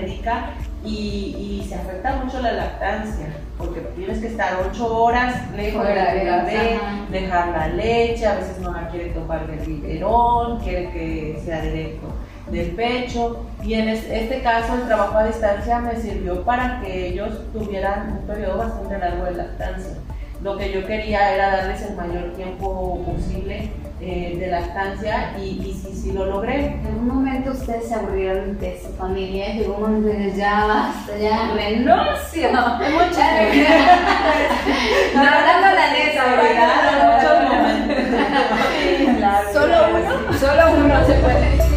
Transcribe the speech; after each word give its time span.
médica 0.00 0.50
y, 0.84 1.60
y, 1.60 1.66
se 1.68 1.74
afecta 1.74 2.16
mucho 2.16 2.40
la 2.40 2.52
lactancia, 2.52 3.26
porque 3.56 3.80
tienes 3.96 4.20
que 4.20 4.28
estar 4.28 4.58
ocho 4.68 5.02
horas 5.02 5.50
lejos 5.56 5.86
de 5.86 5.94
la 5.94 6.12
bebé, 6.12 6.80
dejar 7.10 7.48
la 7.48 7.68
leche, 7.68 8.26
a 8.26 8.36
veces 8.36 8.58
no 8.60 8.72
la 8.72 8.88
quiere 8.88 9.10
tomar 9.10 9.46
del 9.46 9.66
biberón, 9.66 10.60
quiere 10.60 10.90
que 10.90 11.42
sea 11.44 11.60
directo 11.62 12.06
del 12.50 12.70
pecho 12.70 13.44
y 13.62 13.74
en 13.74 13.88
este 13.88 14.40
caso 14.42 14.74
el 14.74 14.86
trabajo 14.86 15.18
a 15.18 15.26
distancia 15.26 15.80
me 15.80 15.96
sirvió 15.96 16.42
para 16.44 16.80
que 16.80 17.08
ellos 17.08 17.52
tuvieran 17.52 18.12
un 18.12 18.26
periodo 18.26 18.58
bastante 18.58 18.98
largo 18.98 19.24
de 19.24 19.32
lactancia. 19.32 19.92
Lo 20.42 20.56
que 20.56 20.72
yo 20.72 20.86
quería 20.86 21.34
era 21.34 21.50
darles 21.50 21.82
el 21.82 21.96
mayor 21.96 22.32
tiempo 22.34 23.04
posible 23.04 23.70
eh, 24.00 24.36
de 24.38 24.46
lactancia 24.46 25.34
y, 25.36 25.60
y 25.66 25.74
sí, 25.74 25.92
sí 25.92 26.12
lo 26.12 26.26
logré. 26.26 26.66
En 26.66 26.98
un 27.00 27.08
momento 27.08 27.50
ustedes 27.50 27.88
se 27.88 27.94
aburrieron 27.96 28.56
de 28.58 28.80
su 28.80 28.92
familia, 28.92 29.54
llegó 29.54 29.74
un 29.74 29.82
momento 29.82 30.08
de 30.08 30.36
ya 30.36 30.64
basta, 30.66 31.18
ya 31.18 31.50
renuncio. 31.52 32.50
Mucho 32.52 33.20
No, 35.14 35.20
hablando 35.20 35.66
la 35.74 35.92
neta, 35.92 36.24
¿verdad? 36.36 36.76
Muchos 37.04 37.38
Solo 39.52 39.76
uno, 39.90 40.38
solo 40.38 40.62
uno 40.76 41.06
se 41.06 41.14
puede. 41.14 41.67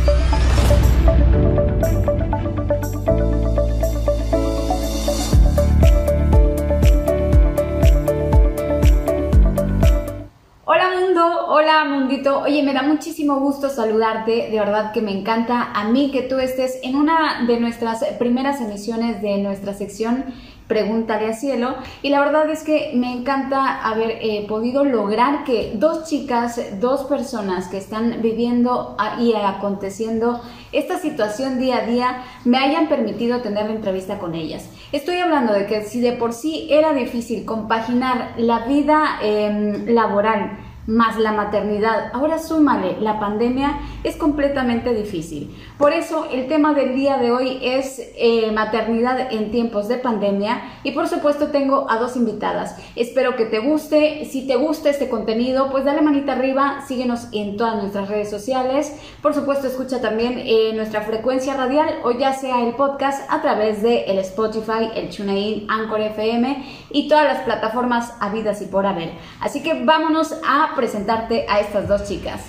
Hola 11.82 11.98
Mundito, 11.98 12.42
oye, 12.42 12.62
me 12.62 12.74
da 12.74 12.84
muchísimo 12.84 13.40
gusto 13.40 13.68
saludarte, 13.68 14.50
de 14.52 14.60
verdad 14.60 14.92
que 14.92 15.02
me 15.02 15.12
encanta. 15.12 15.72
A 15.74 15.86
mí 15.86 16.12
que 16.12 16.22
tú 16.22 16.38
estés 16.38 16.78
en 16.84 16.96
una 16.96 17.44
de 17.48 17.60
nuestras 17.60 18.04
primeras 18.20 18.62
emisiones 18.62 19.20
de 19.23 19.40
nuestra 19.40 19.73
sección 19.73 20.26
Pregúntale 20.68 21.28
a 21.28 21.34
Cielo. 21.34 21.76
Y 22.04 22.10
la 22.10 22.20
verdad 22.20 22.50
es 22.52 22.64
que 22.64 22.92
me 22.94 23.12
encanta 23.12 23.82
haber 23.84 24.12
eh, 24.22 24.46
podido 24.48 24.86
lograr 24.86 25.44
que 25.44 25.73
dos 25.76 26.08
chicas, 26.08 26.62
dos 26.80 27.06
personas 27.06 27.68
que 27.68 27.78
están 27.78 28.22
viviendo 28.22 28.95
y 29.20 29.34
aconteciendo 29.34 30.40
esta 30.72 31.00
situación 31.00 31.60
día 31.60 31.80
a 31.80 31.86
día 31.88 32.23
me 32.45 32.58
hayan 32.60 32.88
permitido 32.88 33.42
tener 33.42 33.66
la 33.66 33.73
entrevista 33.73 34.20
con 34.20 34.36
ellas. 34.36 34.70
Estoy 34.92 35.18
hablando 35.18 35.52
de 35.52 35.66
que 35.66 35.82
si 35.82 36.00
de 36.00 36.14
por 36.14 36.32
sí 36.32 36.68
era 36.70 36.94
difícil 36.94 37.44
compaginar 37.44 38.36
la 38.38 38.60
vida 38.68 39.18
em, 39.22 39.88
laboral, 39.88 40.70
más 40.88 41.17
la 41.20 41.32
maternidad, 41.32 42.11
ahora 42.14 42.39
súmale 42.39 42.98
la 43.00 43.20
pandemia, 43.20 43.80
es 44.04 44.16
completamente 44.16 44.94
difícil. 44.94 45.55
Por 45.78 45.94
eso 45.94 46.28
el 46.32 46.48
tema 46.48 46.73
del 46.73 46.95
día 46.95 47.17
de 47.17 47.32
hoy 47.32 47.60
es 47.61 48.02
eh, 48.16 48.52
maternidad 48.52 49.32
en 49.32 49.52
tiempos 49.52 49.88
de 49.88 49.98
pandemia 49.98 50.61
y 50.83 50.92
por 50.92 51.08
supuesto 51.08 51.48
tengo 51.48 51.89
a 51.89 51.98
dos 51.98 52.16
invitadas. 52.16 52.78
Espero 52.95 53.36
que 53.36 53.45
te 53.45 53.60
guste, 53.60 54.26
si 54.26 54.48
te 54.48 54.55
gusta 54.55 54.89
este 54.89 55.10
contenido, 55.10 55.70
pues 55.72 55.86
dale 55.86 56.02
manita 56.02 56.33
arriba, 56.33 56.84
síguenos 56.88 57.28
en 57.32 57.58
todas 57.58 57.76
nuestras 57.76 58.10
redes 58.10 58.30
sociales. 58.30 58.95
Por 59.22 59.34
supuesto 59.34 59.67
escucha 59.67 60.02
también 60.02 60.36
eh, 60.38 60.72
nuestra 60.73 61.02
frecuencia 61.02 61.55
radial 61.55 62.00
o 62.04 62.11
ya 62.11 62.34
sea 62.34 62.61
el 62.61 62.76
podcast 62.76 63.23
a 63.32 63.42
través 63.42 63.82
de 63.82 64.05
el 64.05 64.17
Spotify, 64.20 64.89
el 64.95 65.16
TuneIn, 65.16 65.70
Anchor 65.70 66.02
FM 66.02 66.66
y 66.89 67.08
todas 67.08 67.26
las 67.26 67.44
plataformas 67.44 68.16
habidas 68.20 68.61
y 68.61 68.66
por 68.66 68.86
haber. 68.86 69.11
Así 69.39 69.61
que 69.61 69.84
vámonos 69.84 70.34
a 70.48 70.70
presentarte 70.76 71.45
a 71.49 71.59
estas 71.59 71.87
dos 71.87 72.08
chicas. 72.08 72.42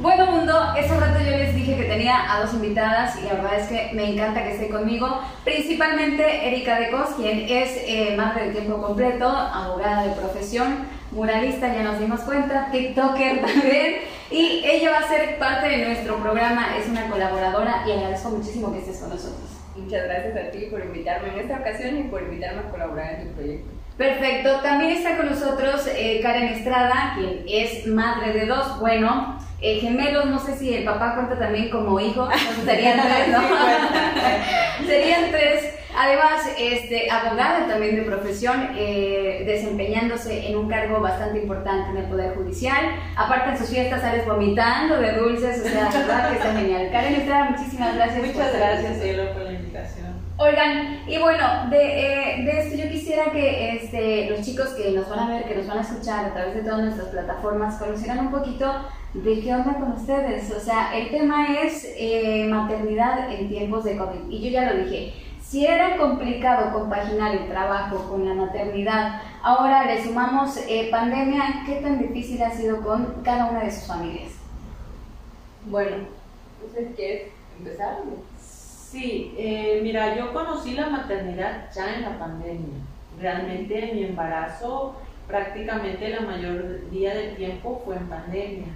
Bueno 0.00 0.26
mundo, 0.26 0.56
ese 0.76 0.96
rato 0.96 1.18
yo 1.18 1.36
les 1.36 1.56
dije 1.56 1.74
que 1.76 1.82
tenía 1.82 2.32
a 2.32 2.40
dos 2.42 2.54
invitadas 2.54 3.18
y 3.18 3.24
la 3.24 3.32
verdad 3.32 3.58
es 3.58 3.66
que 3.66 3.90
me 3.94 4.12
encanta 4.12 4.44
que 4.44 4.52
esté 4.52 4.68
conmigo, 4.68 5.22
principalmente 5.42 6.46
Erika 6.46 6.78
Decos, 6.78 7.08
quien 7.16 7.40
es 7.48 7.76
eh, 7.84 8.14
madre 8.16 8.46
de 8.46 8.52
tiempo 8.52 8.80
completo, 8.80 9.26
abogada 9.28 10.04
de 10.04 10.12
profesión, 10.12 10.86
muralista, 11.10 11.74
ya 11.74 11.82
nos 11.82 11.98
dimos 11.98 12.20
cuenta, 12.20 12.68
TikToker 12.70 13.40
también, 13.44 13.96
y 14.30 14.62
ella 14.64 14.92
va 14.92 14.98
a 14.98 15.08
ser 15.08 15.36
parte 15.36 15.68
de 15.68 15.84
nuestro 15.86 16.18
programa, 16.18 16.76
es 16.78 16.88
una 16.88 17.08
colaboradora 17.08 17.82
y 17.84 17.90
agradezco 17.90 18.30
muchísimo 18.30 18.72
que 18.72 18.78
estés 18.78 18.98
con 18.98 19.10
nosotros. 19.10 19.50
Muchas 19.74 20.04
gracias 20.04 20.36
a 20.36 20.50
ti 20.52 20.66
por 20.70 20.84
invitarme 20.84 21.30
en 21.30 21.38
esta 21.40 21.58
ocasión 21.58 21.98
y 21.98 22.02
por 22.04 22.22
invitarme 22.22 22.60
a 22.60 22.70
colaborar 22.70 23.14
en 23.14 23.28
tu 23.28 23.34
proyecto. 23.34 23.77
Perfecto, 23.98 24.60
también 24.62 24.92
está 24.92 25.16
con 25.16 25.26
nosotros 25.26 25.88
eh, 25.88 26.20
Karen 26.22 26.44
Estrada, 26.44 27.14
quien 27.16 27.42
es 27.48 27.84
madre 27.88 28.32
de 28.32 28.46
dos, 28.46 28.78
bueno, 28.78 29.36
eh, 29.60 29.80
gemelos, 29.80 30.26
no 30.26 30.38
sé 30.38 30.56
si 30.56 30.72
el 30.72 30.84
papá 30.84 31.16
cuenta 31.16 31.36
también 31.36 31.68
como 31.68 31.98
hijo, 31.98 32.28
serían 32.64 33.00
tres, 33.00 33.28
¿no? 33.28 34.86
serían 34.86 35.30
tres. 35.32 35.74
Además, 35.96 36.48
este, 36.56 37.10
abogada 37.10 37.66
también 37.66 37.96
de 37.96 38.02
profesión, 38.02 38.70
eh, 38.76 39.42
desempeñándose 39.44 40.48
en 40.48 40.56
un 40.56 40.68
cargo 40.68 41.00
bastante 41.00 41.40
importante 41.40 41.90
en 41.90 41.96
el 41.96 42.04
Poder 42.04 42.36
Judicial. 42.36 42.94
Aparte 43.16 43.50
en 43.50 43.58
sus 43.58 43.68
fiestas 43.68 44.02
sales 44.02 44.24
vomitando 44.24 45.00
de 45.00 45.14
dulces, 45.14 45.60
o 45.60 45.68
sea, 45.68 45.90
la 45.92 45.98
verdad 45.98 46.30
que 46.30 46.36
está 46.36 46.52
genial. 46.52 46.88
Karen 46.92 47.14
Estrada, 47.14 47.50
muchísimas 47.50 47.96
gracias. 47.96 48.26
Muchas 48.28 48.56
gracias, 48.56 49.02
Cielo, 49.02 49.32
por 49.32 49.42
la 49.42 49.47
invitación. 49.47 49.47
Oigan, 50.40 51.02
y 51.08 51.18
bueno, 51.18 51.68
de, 51.68 51.78
eh, 51.78 52.44
de, 52.44 52.60
esto 52.60 52.76
yo 52.76 52.88
quisiera 52.88 53.32
que 53.32 53.74
este, 53.74 54.30
los 54.30 54.40
chicos 54.42 54.68
que 54.68 54.92
nos 54.92 55.08
van 55.08 55.18
a 55.18 55.28
ver, 55.30 55.48
que 55.48 55.56
nos 55.56 55.66
van 55.66 55.78
a 55.78 55.80
escuchar 55.80 56.26
a 56.26 56.32
través 56.32 56.54
de 56.54 56.62
todas 56.62 56.82
nuestras 56.82 57.08
plataformas, 57.08 57.76
conocieran 57.76 58.20
un 58.20 58.30
poquito 58.30 58.72
de 59.14 59.40
qué 59.40 59.52
onda 59.52 59.74
con 59.74 59.94
ustedes. 59.94 60.52
O 60.52 60.60
sea, 60.60 60.96
el 60.96 61.10
tema 61.10 61.58
es 61.60 61.92
eh, 61.96 62.46
maternidad 62.48 63.32
en 63.32 63.48
tiempos 63.48 63.82
de 63.82 63.96
COVID. 63.96 64.30
Y 64.30 64.40
yo 64.40 64.50
ya 64.50 64.72
lo 64.72 64.84
dije, 64.84 65.12
si 65.42 65.66
era 65.66 65.96
complicado 65.96 66.72
compaginar 66.72 67.34
el 67.34 67.48
trabajo 67.48 68.08
con 68.08 68.24
la 68.28 68.34
maternidad, 68.34 69.20
ahora 69.42 69.86
le 69.86 70.04
sumamos 70.04 70.56
eh, 70.68 70.86
pandemia, 70.88 71.64
¿qué 71.66 71.80
tan 71.80 71.98
difícil 71.98 72.40
ha 72.44 72.52
sido 72.52 72.80
con 72.82 73.22
cada 73.24 73.46
una 73.46 73.64
de 73.64 73.72
sus 73.72 73.88
familias? 73.88 74.34
Bueno, 75.66 75.96
¿usted 76.64 76.94
quiere 76.94 77.32
empezar? 77.58 77.96
Sí, 78.90 79.34
eh, 79.36 79.80
mira, 79.82 80.16
yo 80.16 80.32
conocí 80.32 80.72
la 80.72 80.88
maternidad 80.88 81.70
ya 81.74 81.94
en 81.94 82.02
la 82.02 82.18
pandemia. 82.18 82.78
Realmente 83.20 83.90
mi 83.92 84.04
embarazo 84.04 84.96
prácticamente 85.26 86.08
la 86.08 86.20
mayoría 86.22 87.14
del 87.14 87.36
tiempo 87.36 87.82
fue 87.84 87.96
en 87.96 88.08
pandemia. 88.08 88.68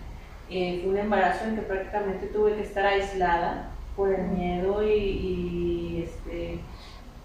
Eh, 0.51 0.81
fue 0.83 0.93
un 0.93 0.99
embarazo 0.99 1.47
en 1.47 1.57
que 1.57 1.63
prácticamente 1.63 2.27
tuve 2.27 2.57
que 2.57 2.63
estar 2.63 2.85
aislada 2.85 3.71
por 3.97 4.13
el 4.13 4.29
miedo 4.29 4.87
y, 4.87 6.05
este, 6.05 6.61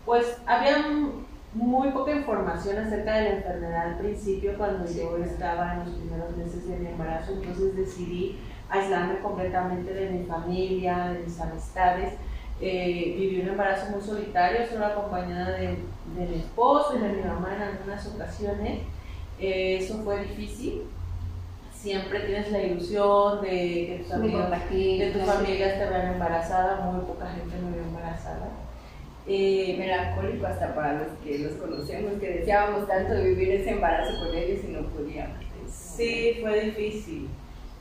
pues 0.06 0.38
había 0.45 0.77
muy 1.53 1.89
poca 1.89 2.13
información 2.13 2.77
acerca 2.77 3.17
de 3.17 3.23
la 3.23 3.35
enfermedad 3.35 3.88
al 3.88 3.97
principio 3.97 4.57
cuando 4.57 4.89
yo 4.89 5.17
estaba 5.17 5.73
en 5.73 5.79
los 5.79 5.89
primeros 5.89 6.38
meses 6.38 6.65
de 6.69 6.77
mi 6.77 6.88
embarazo, 6.88 7.33
entonces 7.33 7.75
decidí 7.75 8.38
aislarme 8.69 9.19
completamente 9.19 9.94
de 9.94 10.09
mi 10.09 10.25
familia, 10.25 11.09
de 11.09 11.25
mis 11.25 11.39
amistades 11.41 12.13
eh, 12.59 13.15
viví 13.18 13.42
un 13.42 13.50
embarazo 13.50 13.92
muy 13.92 14.01
solitario, 14.01 14.65
solo 14.68 14.86
acompañada 14.86 15.51
de, 15.51 15.68
de, 15.68 16.25
mi 16.27 16.39
esposo 16.39 16.95
y 16.98 17.01
de 17.01 17.09
mi 17.09 17.21
mamá 17.21 17.56
en 17.56 17.62
algunas 17.62 18.07
ocasiones. 18.07 18.80
Eh, 19.39 19.77
eso 19.80 20.01
fue 20.04 20.24
difícil. 20.24 20.83
Siempre 21.74 22.21
tienes 22.21 22.51
la 22.51 22.63
ilusión 22.63 23.42
de 23.42 23.50
que 23.50 24.01
tus 24.04 24.12
amigos, 24.12 24.50
de 24.50 25.12
tus 25.13 25.21
familias 25.21 25.77
te 25.77 25.86
vean 25.86 26.13
embarazada, 26.13 26.81
muy 26.81 27.06
poca 27.06 27.27
gente 27.27 27.56
me 27.63 27.71
vio 27.71 27.83
embarazada. 27.83 28.50
Eh, 29.27 29.75
melancólico 29.77 30.48
hasta 30.48 30.74
para 30.74 30.94
los 30.94 31.07
que 31.24 31.39
los 31.39 31.53
conocemos, 31.53 32.13
que 32.19 32.39
deseábamos 32.39 32.88
tanto 32.88 33.21
vivir 33.21 33.51
ese 33.51 33.71
embarazo 33.71 34.18
con 34.19 34.36
ellos 34.36 34.62
y 34.63 34.71
no 34.71 34.88
podíamos. 34.88 35.38
Sí, 35.69 36.38
fue 36.42 36.62
difícil. 36.62 37.30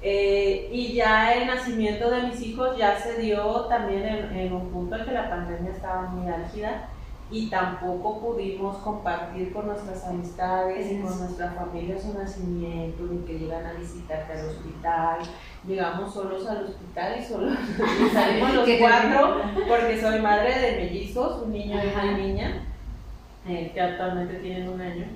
Eh, 0.09 0.69
y 0.71 0.93
ya 0.93 1.35
el 1.35 1.49
nacimiento 1.49 2.09
de 2.09 2.29
mis 2.29 2.41
hijos 2.41 2.79
ya 2.79 2.97
se 2.97 3.21
dio 3.21 3.63
también 3.63 4.07
en, 4.07 4.53
un 4.53 4.71
punto 4.71 4.95
en 4.95 5.05
que 5.05 5.11
la 5.11 5.29
pandemia 5.29 5.73
estaba 5.73 6.03
muy 6.03 6.33
álgida 6.33 6.91
y 7.29 7.51
tampoco 7.51 8.21
pudimos 8.21 8.77
compartir 8.77 9.53
con 9.53 9.67
nuestras 9.67 10.07
amistades 10.07 10.93
y 10.93 11.01
con 11.01 11.19
nuestra 11.19 11.51
familia 11.51 12.01
su 12.01 12.17
nacimiento, 12.17 13.03
ni 13.03 13.27
que 13.27 13.37
llegan 13.37 13.67
a 13.67 13.73
visitarte 13.73 14.35
al 14.35 14.47
hospital. 14.47 15.19
Llegamos 15.67 16.15
solos 16.15 16.47
al 16.47 16.67
hospital 16.67 17.17
y 17.19 17.25
solos 17.25 17.59
salimos 18.13 18.55
los 18.55 18.69
cuatro 18.79 19.41
porque 19.67 20.01
soy 20.01 20.21
madre 20.21 20.57
de 20.57 20.85
mellizos, 20.85 21.43
un 21.43 21.53
niño 21.53 21.81
y 21.83 21.93
una 21.93 22.17
niña, 22.17 22.65
eh, 23.49 23.73
que 23.75 23.81
actualmente 23.81 24.35
tienen 24.35 24.69
un 24.69 24.81
año. 24.81 25.07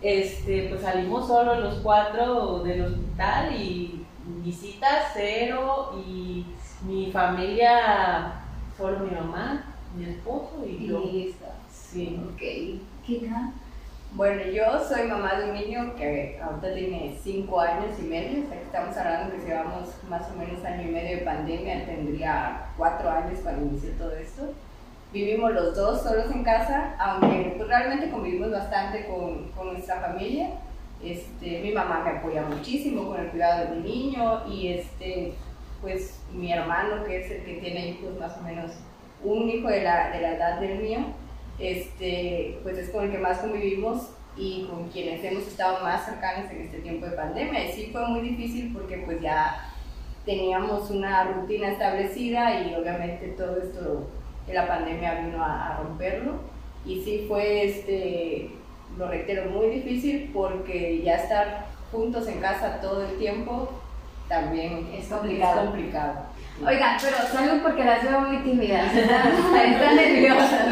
Este, 0.00 0.68
pues 0.68 0.82
salimos 0.82 1.26
solos 1.26 1.58
los 1.58 1.74
cuatro 1.80 2.60
del 2.60 2.82
hospital 2.82 3.52
y 3.56 4.06
visitas 4.42 5.10
cero 5.14 5.92
y 6.06 6.46
mi 6.86 7.10
familia 7.12 8.40
Solo 8.80 9.00
mi 9.00 9.10
mamá, 9.10 9.62
mi 9.94 10.06
esposo 10.06 10.64
y 10.66 10.86
yo. 10.86 11.00
Listo. 11.00 11.44
Sí. 11.70 12.18
Ok. 12.32 12.40
¿Qué 13.06 13.28
tal? 13.28 13.52
Bueno, 14.12 14.42
yo 14.44 14.82
soy 14.82 15.06
mamá 15.06 15.34
de 15.34 15.50
un 15.50 15.54
niño 15.54 15.94
que 15.96 16.40
ahorita 16.42 16.74
tiene 16.74 17.14
5 17.22 17.60
años 17.60 17.98
y 17.98 18.04
medio, 18.04 18.42
o 18.42 18.48
sea, 18.48 18.56
que 18.56 18.64
estamos 18.64 18.96
hablando 18.96 19.36
que 19.36 19.46
llevamos 19.46 19.90
más 20.08 20.22
o 20.30 20.38
menos 20.38 20.64
año 20.64 20.88
y 20.88 20.92
medio 20.92 21.18
de 21.18 21.24
pandemia, 21.24 21.84
tendría 21.84 22.68
4 22.78 23.10
años 23.10 23.38
cuando 23.42 23.66
inició 23.66 23.90
todo 23.98 24.12
esto. 24.12 24.54
Vivimos 25.12 25.52
los 25.52 25.76
dos 25.76 26.02
solos 26.02 26.30
en 26.30 26.42
casa, 26.42 26.94
aunque 26.98 27.52
pues, 27.58 27.68
realmente 27.68 28.10
convivimos 28.10 28.50
bastante 28.50 29.06
con, 29.08 29.48
con 29.50 29.74
nuestra 29.74 30.00
familia. 30.00 30.52
Este, 31.02 31.60
mi 31.62 31.72
mamá 31.72 32.02
me 32.04 32.10
apoya 32.18 32.42
muchísimo 32.42 33.08
con 33.08 33.20
el 33.20 33.28
cuidado 33.28 33.70
de 33.70 33.80
mi 33.80 33.90
niño 33.90 34.46
y 34.46 34.68
este, 34.68 35.32
pues 35.80 36.20
mi 36.32 36.52
hermano, 36.52 37.04
que 37.04 37.20
es 37.20 37.30
el 37.30 37.44
que 37.44 37.54
tiene 37.54 37.88
hijos 37.88 38.18
más 38.18 38.36
o 38.36 38.42
menos, 38.42 38.72
un 39.24 39.48
hijo 39.48 39.68
de 39.68 39.82
la, 39.82 40.10
de 40.10 40.20
la 40.20 40.34
edad 40.34 40.60
del 40.60 40.78
mío, 40.78 40.98
este, 41.58 42.58
pues 42.62 42.76
es 42.78 42.90
con 42.90 43.04
el 43.04 43.12
que 43.12 43.18
más 43.18 43.38
convivimos 43.38 44.10
y 44.36 44.66
con 44.70 44.88
quienes 44.88 45.24
hemos 45.24 45.46
estado 45.46 45.82
más 45.82 46.04
cercanos 46.04 46.50
en 46.50 46.62
este 46.62 46.78
tiempo 46.80 47.06
de 47.06 47.12
pandemia. 47.12 47.66
Y 47.66 47.72
sí 47.72 47.88
fue 47.92 48.06
muy 48.06 48.20
difícil 48.20 48.72
porque 48.72 48.98
pues 48.98 49.20
ya 49.20 49.72
teníamos 50.24 50.90
una 50.90 51.24
rutina 51.24 51.72
establecida 51.72 52.62
y 52.62 52.74
obviamente 52.74 53.28
todo 53.28 53.56
esto 53.60 54.08
de 54.46 54.54
la 54.54 54.66
pandemia 54.68 55.22
vino 55.22 55.42
a, 55.42 55.68
a 55.68 55.82
romperlo. 55.82 56.34
Y 56.84 57.02
sí 57.02 57.24
fue, 57.28 57.64
este, 57.64 58.50
lo 58.98 59.08
reitero, 59.08 59.50
muy 59.50 59.68
difícil 59.68 60.30
porque 60.32 61.02
ya 61.02 61.16
estar 61.16 61.66
juntos 61.90 62.28
en 62.28 62.40
casa 62.40 62.80
todo 62.80 63.04
el 63.04 63.18
tiempo 63.18 63.80
también 64.30 64.88
Es 64.96 65.08
complicado. 65.08 65.60
Es 65.60 65.66
complicado. 65.66 66.14
Oigan, 66.64 66.96
pero 67.02 67.16
salud 67.16 67.62
porque 67.62 67.84
las 67.84 68.02
veo 68.04 68.20
muy 68.20 68.36
tímidas. 68.38 68.94
Están, 68.94 69.26
están 69.72 69.96
nerviosas. 69.96 70.66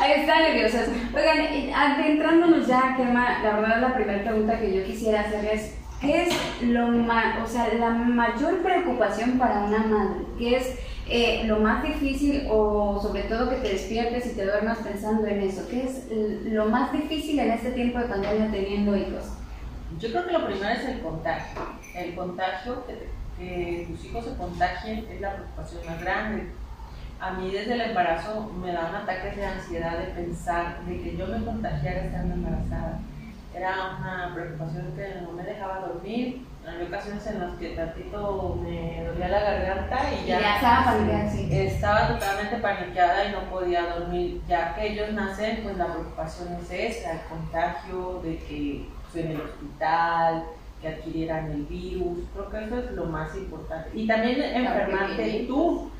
Ahí 0.00 0.12
están 0.12 0.42
nerviosas. 0.42 0.88
Oigan, 1.14 1.72
adentrándonos 1.72 2.66
ya, 2.66 2.94
Kema, 2.96 3.38
la 3.40 3.60
verdad 3.60 3.80
la 3.80 3.94
primera 3.94 4.24
pregunta 4.24 4.58
que 4.58 4.74
yo 4.74 4.84
quisiera 4.84 5.20
hacerles, 5.20 5.76
¿qué 6.00 6.22
es 6.22 6.62
lo 6.62 6.88
ma 6.88 7.38
o 7.44 7.46
sea, 7.46 7.68
la 7.74 7.90
mayor 7.90 8.62
preocupación 8.62 9.38
para 9.38 9.64
una 9.64 9.78
madre? 9.78 10.24
¿Qué 10.36 10.56
es 10.56 10.76
eh, 11.08 11.44
lo 11.44 11.60
más 11.60 11.82
difícil 11.82 12.46
o 12.50 12.98
sobre 13.00 13.24
todo 13.24 13.50
que 13.50 13.56
te 13.56 13.68
despiertes 13.68 14.26
y 14.26 14.36
te 14.36 14.44
duermas 14.44 14.78
pensando 14.78 15.26
en 15.26 15.40
eso? 15.40 15.68
¿Qué 15.68 15.84
es 15.84 16.06
lo 16.44 16.66
más 16.66 16.92
difícil 16.92 17.38
en 17.38 17.52
este 17.52 17.72
tiempo 17.72 17.98
de 17.98 18.06
pandemia 18.06 18.50
teniendo 18.50 18.96
hijos? 18.96 19.24
Yo 19.98 20.10
creo 20.10 20.26
que 20.26 20.32
lo 20.32 20.46
primero 20.46 20.68
es 20.68 20.84
el 20.84 21.00
contagio. 21.00 21.60
El 21.94 22.14
contagio, 22.14 22.84
que, 22.86 23.08
que 23.38 23.86
tus 23.88 24.04
hijos 24.06 24.24
se 24.24 24.36
contagien, 24.36 25.06
es 25.10 25.20
la 25.20 25.34
preocupación 25.34 25.86
más 25.86 26.00
grande. 26.00 26.48
A 27.20 27.32
mí 27.32 27.50
desde 27.50 27.74
el 27.74 27.80
embarazo 27.80 28.50
me 28.60 28.72
daban 28.72 28.96
ataques 28.96 29.36
de 29.36 29.46
ansiedad 29.46 29.98
de 29.98 30.06
pensar 30.06 30.80
de 30.84 31.00
que 31.00 31.16
yo 31.16 31.26
me 31.26 31.44
contagiara 31.44 32.04
estando 32.04 32.34
embarazada. 32.34 33.00
Era 33.54 33.96
una 34.00 34.32
preocupación 34.34 34.92
que 34.96 35.20
no 35.22 35.32
me 35.32 35.44
dejaba 35.44 35.86
dormir. 35.86 36.44
Había 36.66 36.86
ocasiones 36.86 37.26
en 37.26 37.40
las 37.40 37.52
que 37.58 37.70
tantito 37.70 38.58
me 38.62 39.04
dolía 39.04 39.28
la 39.28 39.40
garganta 39.40 39.98
y 40.14 40.26
ya, 40.26 40.40
Ya 40.40 40.54
estaba 40.56 41.30
sí. 41.30 41.48
estaba 41.50 42.08
totalmente 42.08 42.56
paniqueada 42.56 43.26
y 43.26 43.32
no 43.32 43.40
podía 43.50 43.94
dormir. 43.94 44.40
Ya 44.48 44.74
que 44.74 44.92
ellos 44.92 45.12
nacen, 45.12 45.60
pues 45.62 45.76
la 45.76 45.92
preocupación 45.92 46.54
es 46.54 46.70
esa, 46.70 47.12
el 47.12 47.20
contagio, 47.28 48.20
de 48.22 48.38
que 48.38 48.88
pues, 49.12 49.24
en 49.24 49.32
el 49.32 49.40
hospital, 49.42 50.44
que 50.80 50.88
adquirieran 50.88 51.50
el 51.50 51.64
virus. 51.66 52.18
Creo 52.32 52.50
que 52.50 52.64
eso 52.64 52.78
es 52.78 52.90
lo 52.92 53.04
más 53.06 53.34
importante. 53.36 53.90
Y 53.92 54.06
también 54.06 54.40
enfermarte 54.42 55.44
tú, 55.46 55.90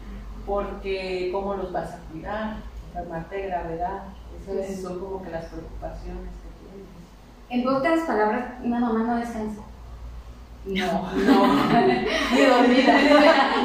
porque 0.46 1.28
cómo 1.30 1.54
los 1.54 1.72
vas 1.72 1.92
a 1.92 1.98
cuidar, 2.10 2.56
enfermarte 2.88 3.36
de 3.36 3.46
gravedad. 3.48 4.02
Esas 4.48 4.80
son 4.82 4.98
como 4.98 5.22
que 5.22 5.30
las 5.30 5.44
preocupaciones 5.46 6.30
que 6.40 6.48
tienes. 6.60 6.88
En 7.50 7.64
pocas 7.64 8.00
palabras, 8.06 8.44
una 8.62 8.80
mamá 8.80 9.04
no 9.04 9.16
descansa. 9.16 9.62
No, 10.66 11.12
No, 11.12 11.46
ni 12.32 12.40
dormida. 12.46 12.98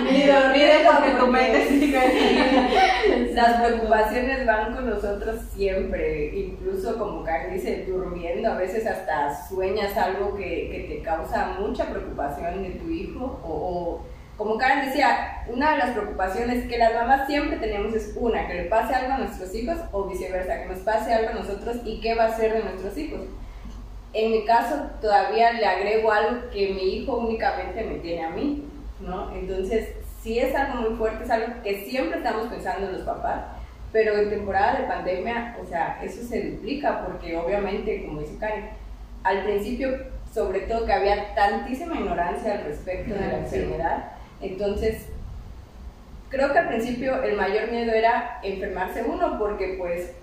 ni 0.04 0.24
dormida 0.28 0.74
porque 0.86 1.12
tu 1.18 1.28
mente 1.28 1.68
sigue. 1.70 3.32
Las 3.34 3.62
preocupaciones 3.62 4.46
van 4.46 4.76
con 4.76 4.90
nosotros 4.90 5.38
siempre, 5.56 6.32
incluso 6.36 6.98
como 6.98 7.24
Karen 7.24 7.54
dice, 7.54 7.86
durmiendo, 7.88 8.52
a 8.52 8.58
veces 8.58 8.86
hasta 8.86 9.48
sueñas 9.48 9.96
algo 9.96 10.36
que, 10.36 10.70
que 10.72 10.96
te 10.96 11.02
causa 11.02 11.56
mucha 11.60 11.86
preocupación 11.86 12.64
de 12.64 12.72
tu 12.72 12.90
hijo 12.90 13.40
o, 13.44 13.50
o, 13.50 14.06
como 14.36 14.58
Karen 14.58 14.86
decía, 14.86 15.44
una 15.48 15.72
de 15.72 15.78
las 15.78 15.92
preocupaciones 15.92 16.68
que 16.68 16.78
las 16.78 16.94
mamás 16.94 17.28
siempre 17.28 17.58
tenemos 17.58 17.94
es 17.94 18.14
una, 18.18 18.46
que 18.48 18.56
le 18.56 18.64
pase 18.66 18.94
algo 18.94 19.14
a 19.14 19.18
nuestros 19.20 19.56
hijos 19.56 19.78
o 19.94 20.04
viceversa, 20.06 20.62
que 20.64 20.68
nos 20.70 20.80
pase 20.80 21.14
algo 21.14 21.30
a 21.30 21.34
nosotros 21.34 21.78
y 21.86 22.02
qué 22.02 22.16
va 22.16 22.26
a 22.26 22.36
ser 22.36 22.54
de 22.54 22.64
nuestros 22.64 22.98
hijos. 22.98 23.22
En 24.14 24.32
mi 24.32 24.46
caso 24.46 24.76
todavía 25.02 25.54
le 25.54 25.66
agrego 25.66 26.12
algo 26.12 26.50
que 26.52 26.74
mi 26.74 26.96
hijo 26.96 27.18
únicamente 27.18 27.84
me 27.84 28.00
tiene 28.00 28.24
a 28.24 28.30
mí, 28.30 28.64
¿no? 29.00 29.32
Entonces, 29.36 29.90
sí 30.22 30.40
es 30.40 30.56
algo 30.56 30.82
muy 30.82 30.98
fuerte, 30.98 31.24
es 31.24 31.30
algo 31.30 31.62
que 31.64 31.86
siempre 31.86 32.18
estamos 32.18 32.48
pensando 32.48 32.88
en 32.88 32.94
los 32.94 33.04
papás, 33.04 33.46
pero 33.92 34.18
en 34.18 34.30
temporada 34.30 34.80
de 34.80 34.88
pandemia, 34.88 35.58
o 35.62 35.66
sea, 35.66 36.00
eso 36.04 36.24
se 36.24 36.52
duplica 36.52 37.06
porque 37.06 37.38
obviamente, 37.38 38.06
como 38.06 38.22
dice 38.22 38.38
Karen, 38.40 38.70
al 39.24 39.44
principio, 39.44 39.90
sobre 40.34 40.62
todo 40.62 40.86
que 40.86 40.94
había 40.94 41.34
tantísima 41.36 41.96
ignorancia 41.96 42.54
al 42.54 42.66
respecto 42.66 43.14
de 43.14 43.28
la 43.28 43.38
enfermedad, 43.40 44.12
entonces 44.42 45.08
creo 46.30 46.52
que 46.54 46.60
al 46.60 46.68
principio 46.68 47.22
el 47.24 47.36
mayor 47.36 47.72
miedo 47.72 47.92
era 47.92 48.40
enfermarse 48.44 49.04
uno 49.04 49.38
porque 49.40 49.76
pues 49.80 50.14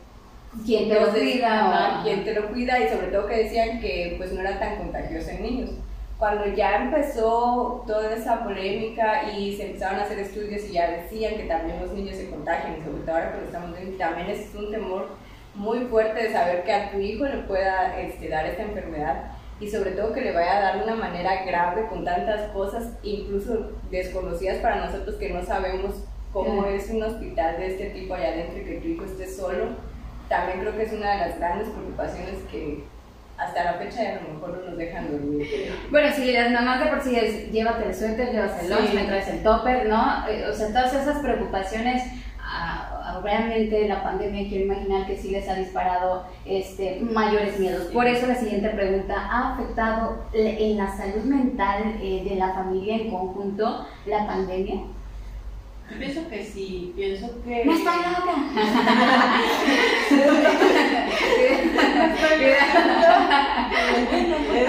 ¿Quién 0.64 0.88
te 0.88 1.00
lo 1.00 1.08
cuida? 1.10 2.00
quién 2.02 2.24
te 2.24 2.34
lo 2.34 2.48
cuida 2.48 2.78
y 2.80 2.88
sobre 2.88 3.08
todo 3.08 3.26
que 3.26 3.36
decían 3.44 3.80
que 3.80 4.14
pues 4.16 4.32
no 4.32 4.40
era 4.40 4.58
tan 4.58 4.76
contagioso 4.76 5.30
en 5.30 5.42
niños. 5.42 5.70
Cuando 6.18 6.46
ya 6.46 6.76
empezó 6.82 7.84
toda 7.86 8.14
esa 8.14 8.42
polémica 8.42 9.30
y 9.32 9.54
se 9.56 9.66
empezaron 9.66 10.00
a 10.00 10.04
hacer 10.04 10.18
estudios 10.18 10.64
y 10.64 10.72
ya 10.72 10.90
decían 10.90 11.34
que 11.36 11.44
también 11.44 11.78
los 11.80 11.92
niños 11.92 12.16
se 12.16 12.30
contagian 12.30 12.78
y 12.78 12.84
sobre 12.84 13.02
todo 13.02 13.14
ahora 13.16 13.32
que 13.32 13.38
lo 13.40 13.44
estamos 13.46 13.76
viendo, 13.76 13.98
también 13.98 14.28
es 14.30 14.54
un 14.54 14.70
temor 14.70 15.08
muy 15.54 15.80
fuerte 15.86 16.22
de 16.22 16.32
saber 16.32 16.64
que 16.64 16.72
a 16.72 16.90
tu 16.90 16.98
hijo 17.00 17.24
le 17.26 17.38
pueda 17.42 18.00
este, 18.00 18.28
dar 18.28 18.46
esta 18.46 18.62
enfermedad 18.62 19.24
y 19.60 19.68
sobre 19.68 19.90
todo 19.92 20.12
que 20.14 20.20
le 20.22 20.32
vaya 20.32 20.56
a 20.56 20.60
dar 20.60 20.78
de 20.78 20.84
una 20.84 20.96
manera 20.96 21.44
grave 21.44 21.86
con 21.88 22.04
tantas 22.04 22.50
cosas, 22.50 22.92
incluso 23.02 23.72
desconocidas 23.90 24.58
para 24.58 24.86
nosotros 24.86 25.16
que 25.16 25.30
no 25.30 25.44
sabemos 25.44 26.04
cómo 26.32 26.62
Claro. 26.62 26.76
es 26.76 26.90
un 26.90 27.02
hospital 27.02 27.58
de 27.58 27.66
este 27.68 27.90
tipo 27.90 28.14
allá 28.14 28.28
adentro 28.28 28.58
y 28.58 28.64
que 28.64 28.80
tu 28.80 28.88
hijo 28.88 29.04
esté 29.04 29.26
solo 29.26 29.68
también 30.28 30.60
creo 30.60 30.76
que 30.76 30.82
es 30.84 30.92
una 30.92 31.12
de 31.12 31.18
las 31.28 31.38
grandes 31.38 31.68
preocupaciones 31.68 32.36
que 32.50 32.84
hasta 33.38 33.64
la 33.64 33.74
fecha 33.74 34.00
a 34.00 34.22
lo 34.22 34.34
mejor 34.34 34.58
no 34.58 34.70
nos 34.70 34.78
dejan 34.78 35.10
dormir. 35.10 35.46
Bueno, 35.90 36.08
sí, 36.14 36.32
las 36.32 36.50
mamás 36.50 36.80
de 36.82 36.86
por 36.90 37.02
sí 37.02 37.16
es 37.16 37.52
llévate 37.52 37.86
el 37.88 37.94
suéter, 37.94 38.32
llevas 38.32 38.62
el 38.62 38.70
lunch, 38.70 38.88
Sí. 38.90 38.96
me 38.96 39.04
traes 39.04 39.28
el 39.28 39.42
topper, 39.42 39.86
¿no? 39.88 40.26
Eh, 40.28 40.46
O 40.50 40.54
sea, 40.54 40.68
todas 40.68 40.94
esas 40.94 41.18
preocupaciones, 41.18 42.02
ah, 42.40 43.02
ah, 43.04 43.20
realmente 43.22 43.86
la 43.88 44.02
pandemia 44.02 44.48
quiero 44.48 44.64
imaginar 44.64 45.06
que 45.06 45.18
sí 45.18 45.30
les 45.30 45.46
ha 45.50 45.54
disparado 45.54 46.24
este, 46.46 46.98
mayores 47.02 47.58
miedos. 47.60 47.84
Por 47.92 48.06
eso 48.06 48.26
la 48.26 48.36
siguiente 48.36 48.70
pregunta, 48.70 49.14
¿ha 49.18 49.52
afectado 49.52 50.24
en 50.32 50.78
la 50.78 50.96
salud 50.96 51.24
mental 51.24 51.96
eh, 52.00 52.26
de 52.26 52.36
la 52.36 52.54
familia 52.54 52.96
en 52.96 53.10
conjunto 53.10 53.86
la 54.06 54.26
pandemia? 54.26 54.76
Yo 55.90 55.98
pienso 55.98 56.28
que 56.28 56.44
sí, 56.44 56.92
pienso 56.96 57.42
que... 57.44 57.64
¡No 57.64 57.72
estoy 57.72 57.96
loca! 57.96 58.34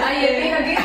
Ay, 0.04 0.24
el 0.24 0.42
vino, 0.42 0.56
¿qué 0.58 0.76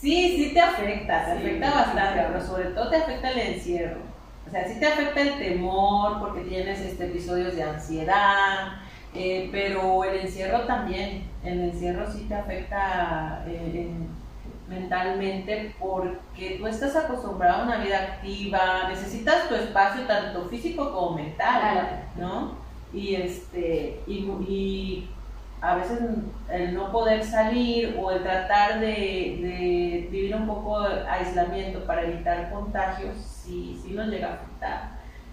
Sí, 0.00 0.34
sí 0.36 0.50
te 0.54 0.60
afecta, 0.60 1.24
te 1.26 1.32
afecta 1.32 1.70
bastante, 1.70 2.22
pero 2.28 2.44
sobre 2.46 2.64
todo 2.70 2.88
te 2.90 2.96
afecta 2.96 3.30
el 3.32 3.38
encierro. 3.54 4.00
O 4.46 4.50
sea, 4.50 4.66
sí 4.66 4.80
te 4.80 4.86
afecta 4.86 5.20
el 5.20 5.38
temor 5.38 6.18
porque 6.20 6.40
tienes 6.42 6.80
este, 6.80 7.04
episodios 7.06 7.54
de 7.54 7.62
ansiedad, 7.64 8.80
eh, 9.14 9.48
pero 9.52 10.02
el 10.04 10.20
encierro 10.20 10.60
también, 10.62 11.24
el 11.44 11.60
encierro 11.60 12.10
sí 12.10 12.24
te 12.28 12.34
afecta 12.34 13.44
eh, 13.46 13.70
en- 13.74 14.08
mentalmente 14.70 15.74
porque 15.80 16.56
tú 16.58 16.66
estás 16.68 16.94
acostumbrado 16.94 17.62
a 17.62 17.64
una 17.64 17.78
vida 17.78 17.98
activa, 17.98 18.88
necesitas 18.88 19.48
tu 19.48 19.56
espacio 19.56 20.06
tanto 20.06 20.44
físico 20.48 20.92
como 20.92 21.16
mental, 21.16 21.60
Claro. 21.60 21.88
¿no? 22.16 22.54
Y 22.92 23.16
este, 23.16 24.00
y, 24.06 24.18
y 24.48 25.10
a 25.60 25.74
veces 25.74 26.00
el 26.48 26.72
no 26.74 26.90
poder 26.92 27.22
salir 27.24 27.98
o 28.00 28.12
el 28.12 28.22
tratar 28.22 28.78
de, 28.80 28.86
de 28.86 30.08
vivir 30.10 30.34
un 30.36 30.46
poco 30.46 30.80
de 30.82 31.06
aislamiento 31.08 31.84
para 31.84 32.02
evitar 32.04 32.50
contagios, 32.50 33.16
sí, 33.18 33.78
sí 33.82 33.92
nos 33.92 34.06
llega 34.06 34.28
a 34.28 34.34
afectar. 34.34 34.90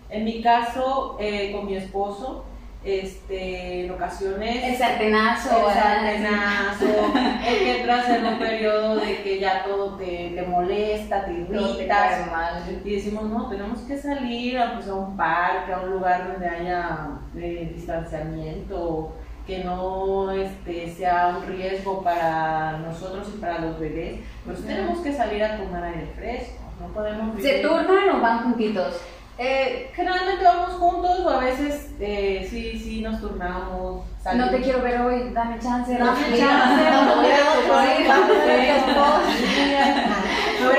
En 0.10 0.26
mi 0.26 0.42
caso, 0.42 1.16
eh, 1.20 1.52
con 1.52 1.66
mi 1.68 1.76
esposo, 1.76 2.46
este, 2.84 3.86
en 3.86 3.92
ocasiones... 3.92 4.64
El 4.64 4.78
sartenazo. 4.78 5.68
El 5.68 5.74
sartenazo, 5.74 7.14
el 7.48 7.58
que 7.60 7.78
entras 7.80 8.10
en 8.10 8.26
un 8.26 8.40
periodo 8.40 8.96
de 8.98 9.22
que 9.24 9.40
ya 9.40 9.64
todo 9.66 9.98
te, 9.98 10.32
te 10.36 10.42
molesta, 10.44 11.26
te 11.26 11.34
te 11.34 11.40
irritas. 11.42 12.32
mal. 12.32 12.64
Y 12.86 12.96
decimos, 12.96 13.24
no, 13.26 13.50
tenemos 13.50 13.80
que 13.82 13.98
salir 13.98 14.58
a, 14.60 14.76
pues, 14.76 14.88
a 14.88 14.94
un 14.96 15.18
parque, 15.18 15.74
a 15.74 15.80
un 15.82 15.92
lugar 15.92 16.28
donde 16.32 16.48
haya 16.48 17.10
eh, 17.36 17.72
distanciamiento, 17.76 19.14
que 19.46 19.64
no 19.64 20.32
este, 20.32 20.90
sea 20.94 21.38
un 21.38 21.48
riesgo 21.48 22.04
para 22.04 22.78
nosotros 22.80 23.28
y 23.36 23.40
para 23.40 23.60
los 23.60 23.80
bebés. 23.80 24.20
Pues 24.46 24.60
Ujú. 24.60 24.68
tenemos 24.68 25.00
que 25.00 25.14
salir 25.14 25.44
a 25.44 25.58
tomar 25.58 25.84
aire 25.86 26.12
fresco, 26.16 26.64
no 26.82 26.88
podemos 26.94 27.42
¿Se 27.42 27.54
vivir- 27.54 27.62
turnan 27.68 28.10
o 28.16 28.22
van 28.22 28.44
juntitos? 28.44 29.02
Eh, 29.40 29.92
generalmente 29.94 30.44
vamos 30.44 30.72
juntos 30.80 31.20
o 31.20 31.30
a 31.30 31.38
veces 31.40 31.92
eh, 32.00 32.48
sí, 32.50 32.80
sí 32.80 33.02
nos 33.02 33.22
turnamos. 33.22 34.04
No 34.36 34.50
te 34.50 34.62
quiero 34.62 34.82
ver 34.82 35.00
hoy, 35.02 35.30
dame 35.32 35.60
chance. 35.60 35.96
Dame 35.96 36.38
chance, 36.38 36.90
No, 36.92 37.16
voy 37.16 37.28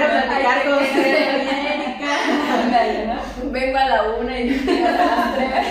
a 0.02 0.10
platicar 0.10 0.64
con 0.64 0.74
usted. 0.82 1.44
Vengo 3.50 3.78
a 3.78 3.84
la 3.86 4.02
una 4.20 4.38
y 4.40 4.50
a 4.84 4.90
las 4.90 5.34
tres. 5.34 5.66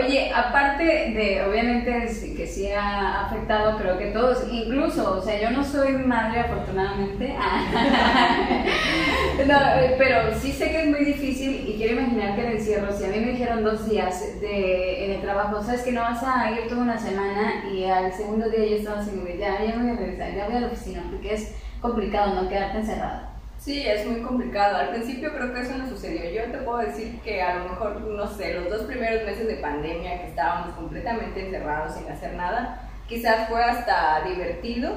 Oye, 0.00 0.32
aparte 0.34 0.84
de, 0.84 1.42
obviamente, 1.46 2.08
que 2.36 2.46
sí 2.46 2.70
ha 2.70 3.26
afectado, 3.26 3.76
creo 3.76 3.98
que 3.98 4.06
todos, 4.06 4.46
incluso, 4.50 5.18
o 5.18 5.22
sea, 5.22 5.40
yo 5.40 5.50
no 5.50 5.62
soy 5.62 5.92
madre 5.92 6.40
afortunadamente, 6.40 7.36
pero 9.98 10.34
sí 10.40 10.52
sé 10.52 10.70
que 10.70 10.82
es 10.82 10.88
muy 10.88 11.04
difícil 11.04 11.68
y 11.68 11.76
quiero 11.76 12.00
imaginar 12.00 12.34
que 12.34 12.46
el 12.46 12.52
encierro, 12.54 12.92
si 12.92 13.04
a 13.04 13.08
mí 13.08 13.20
me 13.20 13.32
dijeron 13.32 13.62
dos 13.62 13.88
días 13.90 14.40
de, 14.40 15.04
en 15.04 15.10
el 15.12 15.20
trabajo, 15.20 15.62
sabes 15.62 15.82
que 15.82 15.92
no 15.92 16.00
vas 16.00 16.22
a 16.22 16.50
ir 16.50 16.68
toda 16.68 16.82
una 16.82 16.98
semana 16.98 17.64
y 17.70 17.84
al 17.84 18.12
segundo 18.12 18.48
día 18.48 18.66
ya 18.66 18.76
estabas 18.76 19.08
en 19.08 19.38
ya, 19.38 19.62
ya 19.62 19.76
voy 19.76 19.90
a 19.90 19.96
regresar, 19.96 20.34
ya 20.34 20.46
voy 20.46 20.56
a 20.56 20.60
la 20.60 20.66
oficina, 20.68 21.04
porque 21.10 21.34
es 21.34 21.54
complicado 21.80 22.40
no 22.40 22.48
quedarte 22.48 22.78
encerrado. 22.78 23.29
Sí, 23.60 23.86
es 23.86 24.04
muy 24.06 24.22
complicado. 24.22 24.78
Al 24.78 24.88
principio 24.88 25.34
creo 25.34 25.52
que 25.52 25.60
eso 25.60 25.76
no 25.76 25.86
sucedió. 25.86 26.30
Yo 26.30 26.50
te 26.50 26.56
puedo 26.58 26.78
decir 26.78 27.20
que 27.20 27.42
a 27.42 27.56
lo 27.56 27.68
mejor, 27.68 28.00
no 28.00 28.26
sé, 28.26 28.54
los 28.54 28.70
dos 28.70 28.84
primeros 28.84 29.26
meses 29.26 29.46
de 29.46 29.56
pandemia 29.56 30.22
que 30.22 30.28
estábamos 30.28 30.74
completamente 30.74 31.44
encerrados 31.44 31.94
sin 31.94 32.10
hacer 32.10 32.32
nada, 32.34 32.88
quizás 33.06 33.50
fue 33.50 33.62
hasta 33.62 34.24
divertido, 34.24 34.92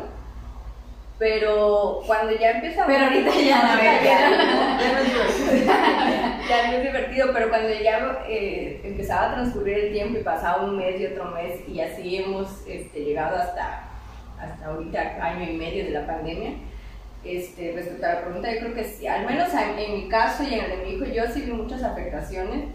pero 1.19 2.03
cuando 2.07 2.31
ya 2.37 2.51
empieza 2.51 2.85
Pero 2.85 3.03
ahorita 3.03 3.31
ya 3.35 3.63
no, 3.63 3.75
ya, 3.83 4.01
ya 4.01 4.29
ya 6.49 6.67
no 6.67 6.73
es 6.77 6.83
divertido, 6.83 7.33
pero 7.33 7.49
cuando 7.49 7.67
ya 7.69 8.23
eh, 8.29 8.79
empezaba 8.85 9.27
a 9.27 9.33
transcurrir 9.33 9.77
el 9.77 9.91
tiempo 9.91 10.19
y 10.19 10.23
pasaba 10.23 10.63
un 10.63 10.77
mes 10.77 11.01
y 11.01 11.07
otro 11.07 11.25
mes 11.31 11.67
y 11.67 11.81
así 11.81 12.15
hemos 12.17 12.65
este, 12.65 13.03
llegado 13.03 13.35
hasta, 13.35 13.89
hasta 14.39 14.67
ahorita, 14.67 15.17
año 15.21 15.51
y 15.51 15.57
medio 15.57 15.83
de 15.83 15.91
la 15.91 16.07
pandemia, 16.07 16.53
este, 17.23 17.71
respecto 17.73 18.05
a 18.05 18.13
la 18.13 18.21
pregunta, 18.21 18.53
yo 18.53 18.59
creo 18.59 18.73
que 18.73 18.83
sí, 18.83 19.07
al 19.07 19.25
menos 19.25 19.53
en, 19.53 19.79
en 19.79 19.93
mi 19.93 20.09
caso 20.09 20.43
y 20.43 20.53
en 20.53 20.65
el 20.65 20.69
de 20.71 20.85
mi 20.85 20.91
hijo, 20.93 21.05
yo 21.05 21.23
sí 21.27 21.41
vi 21.41 21.51
muchas 21.51 21.83
afectaciones. 21.83 22.65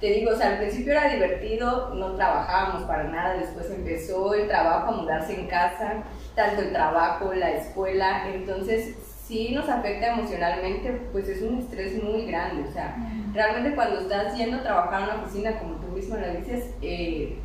Te 0.00 0.06
digo, 0.10 0.32
o 0.32 0.36
sea, 0.36 0.50
al 0.50 0.58
principio 0.58 0.92
era 0.92 1.08
divertido, 1.08 1.94
no 1.94 2.14
trabajábamos 2.14 2.82
para 2.82 3.04
nada, 3.04 3.38
después 3.38 3.70
empezó 3.70 4.34
el 4.34 4.48
trabajo 4.48 4.92
a 4.92 4.96
mudarse 4.96 5.38
en 5.38 5.46
casa, 5.46 6.02
tanto 6.34 6.62
el 6.62 6.72
trabajo, 6.72 7.32
la 7.32 7.52
escuela, 7.52 8.28
entonces 8.34 8.96
sí 9.26 9.52
nos 9.54 9.68
afecta 9.68 10.12
emocionalmente, 10.12 10.90
pues 11.12 11.28
es 11.28 11.40
un 11.40 11.60
estrés 11.60 12.02
muy 12.02 12.26
grande, 12.26 12.68
o 12.68 12.72
sea, 12.72 12.96
realmente 13.32 13.74
cuando 13.74 14.00
estás 14.00 14.36
yendo 14.36 14.58
a 14.58 14.62
trabajar 14.62 15.02
en 15.02 15.14
una 15.14 15.24
oficina, 15.24 15.58
como 15.58 15.76
tú 15.76 15.86
mismo 15.88 16.16
lo 16.16 16.28
dices, 16.34 16.74
eh, 16.82 17.38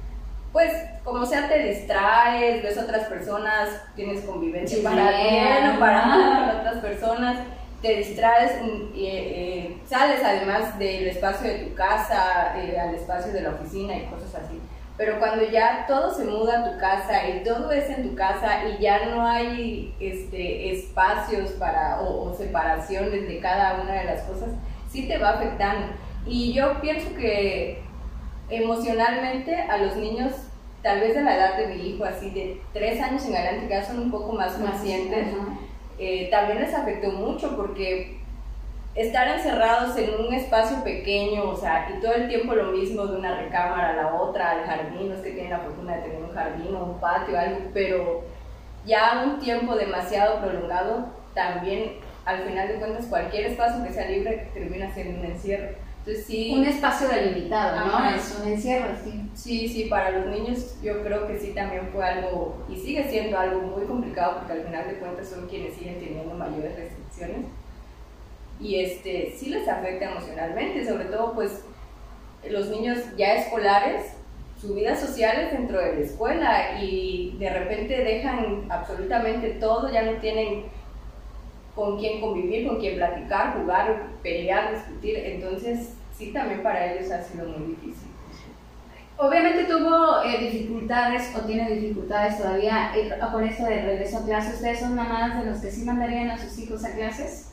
pues 0.51 0.71
como 1.03 1.25
sea 1.25 1.47
te 1.47 1.59
distraes, 1.59 2.63
ves 2.63 2.77
otras 2.77 3.05
personas, 3.07 3.69
tienes 3.95 4.23
convivencia 4.23 4.79
para 4.83 5.11
bien 5.11 5.75
o 5.75 5.79
para 5.79 6.05
mal 6.05 6.49
con 6.49 6.59
otras 6.59 6.77
personas, 6.77 7.37
te 7.81 7.97
distraes, 7.97 8.61
mm, 8.61 8.95
y, 8.95 9.05
eh, 9.05 9.77
sales 9.87 10.21
además 10.23 10.77
del 10.79 11.07
espacio 11.07 11.49
de 11.49 11.59
tu 11.59 11.75
casa 11.75 12.55
eh, 12.57 12.79
al 12.79 12.95
espacio 12.95 13.31
de 13.31 13.41
la 13.41 13.51
oficina 13.51 13.95
y 13.95 14.05
cosas 14.05 14.35
así. 14.35 14.59
Pero 14.97 15.17
cuando 15.17 15.45
ya 15.45 15.85
todo 15.87 16.13
se 16.13 16.25
muda 16.25 16.59
a 16.59 16.71
tu 16.71 16.77
casa 16.77 17.29
y 17.29 17.43
todo 17.43 17.71
es 17.71 17.89
en 17.89 18.09
tu 18.09 18.15
casa 18.15 18.65
y 18.65 18.81
ya 18.81 19.05
no 19.05 19.25
hay 19.25 19.95
este, 19.99 20.73
espacios 20.73 21.51
para, 21.51 22.01
o, 22.01 22.29
o 22.29 22.35
separaciones 22.35 23.25
de 23.25 23.39
cada 23.39 23.81
una 23.81 23.93
de 23.93 24.03
las 24.03 24.23
cosas, 24.23 24.49
sí 24.91 25.07
te 25.07 25.17
va 25.17 25.31
afectando. 25.31 25.87
Y 26.25 26.51
yo 26.51 26.81
pienso 26.81 27.15
que 27.15 27.81
emocionalmente 28.49 29.55
a 29.55 29.77
los 29.77 29.95
niños, 29.95 30.33
tal 30.81 30.99
vez 30.99 31.15
de 31.15 31.23
la 31.23 31.35
edad 31.35 31.57
de 31.57 31.67
mi 31.67 31.89
hijo, 31.89 32.05
así 32.05 32.29
de 32.31 32.61
tres 32.73 33.01
años 33.01 33.25
en 33.25 33.35
adelante, 33.35 33.67
que 33.67 33.73
ya 33.73 33.85
son 33.85 33.99
un 33.99 34.11
poco 34.11 34.33
más 34.33 34.53
conscientes, 34.53 35.27
eh, 35.97 36.29
también 36.31 36.61
les 36.61 36.73
afectó 36.73 37.11
mucho 37.11 37.55
porque 37.55 38.19
estar 38.95 39.27
encerrados 39.27 39.95
en 39.97 40.25
un 40.25 40.33
espacio 40.33 40.83
pequeño, 40.83 41.49
o 41.49 41.55
sea, 41.55 41.89
y 41.95 42.01
todo 42.01 42.13
el 42.13 42.27
tiempo 42.27 42.55
lo 42.55 42.71
mismo 42.71 43.05
de 43.05 43.17
una 43.17 43.39
recámara 43.39 43.91
a 43.91 43.95
la 43.95 44.15
otra, 44.15 44.51
al 44.51 44.65
jardín, 44.65 45.09
los 45.09 45.19
que 45.19 45.31
tienen 45.31 45.51
la 45.51 45.59
fortuna 45.59 45.97
de 45.97 46.01
tener 46.03 46.23
un 46.23 46.33
jardín 46.33 46.75
o 46.75 46.85
un 46.85 46.99
patio, 46.99 47.37
algo, 47.37 47.59
pero 47.73 48.23
ya 48.85 49.23
un 49.25 49.39
tiempo 49.39 49.75
demasiado 49.75 50.39
prolongado, 50.41 51.07
también 51.33 51.97
al 52.25 52.43
final 52.43 52.67
de 52.67 52.75
cuentas 52.75 53.05
cualquier 53.05 53.47
espacio 53.47 53.83
que 53.83 53.93
sea 53.93 54.07
libre 54.07 54.49
termina 54.53 54.93
siendo 54.93 55.19
un 55.19 55.25
encierro. 55.25 55.75
Entonces 56.09 56.25
sí, 56.25 56.53
Un 56.55 56.65
espacio 56.65 57.07
delimitado. 57.07 58.09
Es 58.15 58.39
un 58.41 58.47
encierro, 58.47 58.95
sí. 59.03 59.29
Sí, 59.35 59.67
sí, 59.67 59.83
para 59.85 60.09
los 60.09 60.25
niños 60.25 60.75
yo 60.81 61.03
creo 61.03 61.27
que 61.27 61.37
sí 61.37 61.51
también 61.53 61.87
fue 61.93 62.03
algo, 62.03 62.65
y 62.67 62.75
sigue 62.75 63.07
siendo 63.09 63.37
algo 63.37 63.61
muy 63.61 63.85
complicado 63.85 64.37
porque 64.37 64.53
al 64.53 64.63
final 64.63 64.87
de 64.87 64.95
cuentas 64.95 65.29
son 65.29 65.47
quienes 65.47 65.75
siguen 65.75 65.99
teniendo 65.99 66.33
mayores 66.33 66.75
restricciones. 66.75 67.45
Y 68.59 68.79
este, 68.79 69.33
sí 69.37 69.49
les 69.51 69.67
afecta 69.67 70.11
emocionalmente, 70.11 70.85
sobre 70.85 71.05
todo 71.05 71.33
pues 71.33 71.63
los 72.49 72.69
niños 72.69 72.97
ya 73.15 73.35
escolares, 73.35 74.13
su 74.59 74.73
vida 74.73 74.95
social 74.95 75.39
es 75.39 75.51
dentro 75.53 75.79
de 75.79 75.93
la 75.93 76.01
escuela 76.01 76.81
y 76.81 77.37
de 77.39 77.49
repente 77.51 78.03
dejan 78.03 78.65
absolutamente 78.69 79.51
todo, 79.51 79.91
ya 79.91 80.01
no 80.01 80.13
tienen 80.13 80.65
con 81.75 81.97
quién 81.97 82.19
convivir, 82.19 82.67
con 82.67 82.79
quién 82.79 82.95
platicar, 82.95 83.61
jugar, 83.61 84.07
pelear, 84.21 84.73
discutir, 84.73 85.15
entonces 85.17 85.93
sí 86.19 86.33
también 86.33 86.61
para 86.61 86.91
ellos 86.93 87.09
ha 87.11 87.23
sido 87.23 87.47
muy 87.47 87.69
difícil. 87.69 88.09
Obviamente 89.17 89.63
tuvo 89.65 90.21
eh, 90.23 90.38
dificultades 90.39 91.33
o 91.35 91.41
tiene 91.45 91.69
dificultades 91.71 92.38
todavía 92.38 92.91
eh, 92.95 93.09
con 93.31 93.43
esto 93.43 93.63
de 93.65 93.81
regreso 93.81 94.19
a 94.19 94.25
clases. 94.25 94.55
¿Ustedes 94.55 94.79
son 94.79 94.95
mamás 94.95 95.39
de 95.43 95.49
los 95.49 95.59
que 95.59 95.71
sí 95.71 95.83
mandarían 95.83 96.29
a 96.29 96.38
sus 96.38 96.57
hijos 96.59 96.83
a 96.85 96.91
clases? 96.91 97.51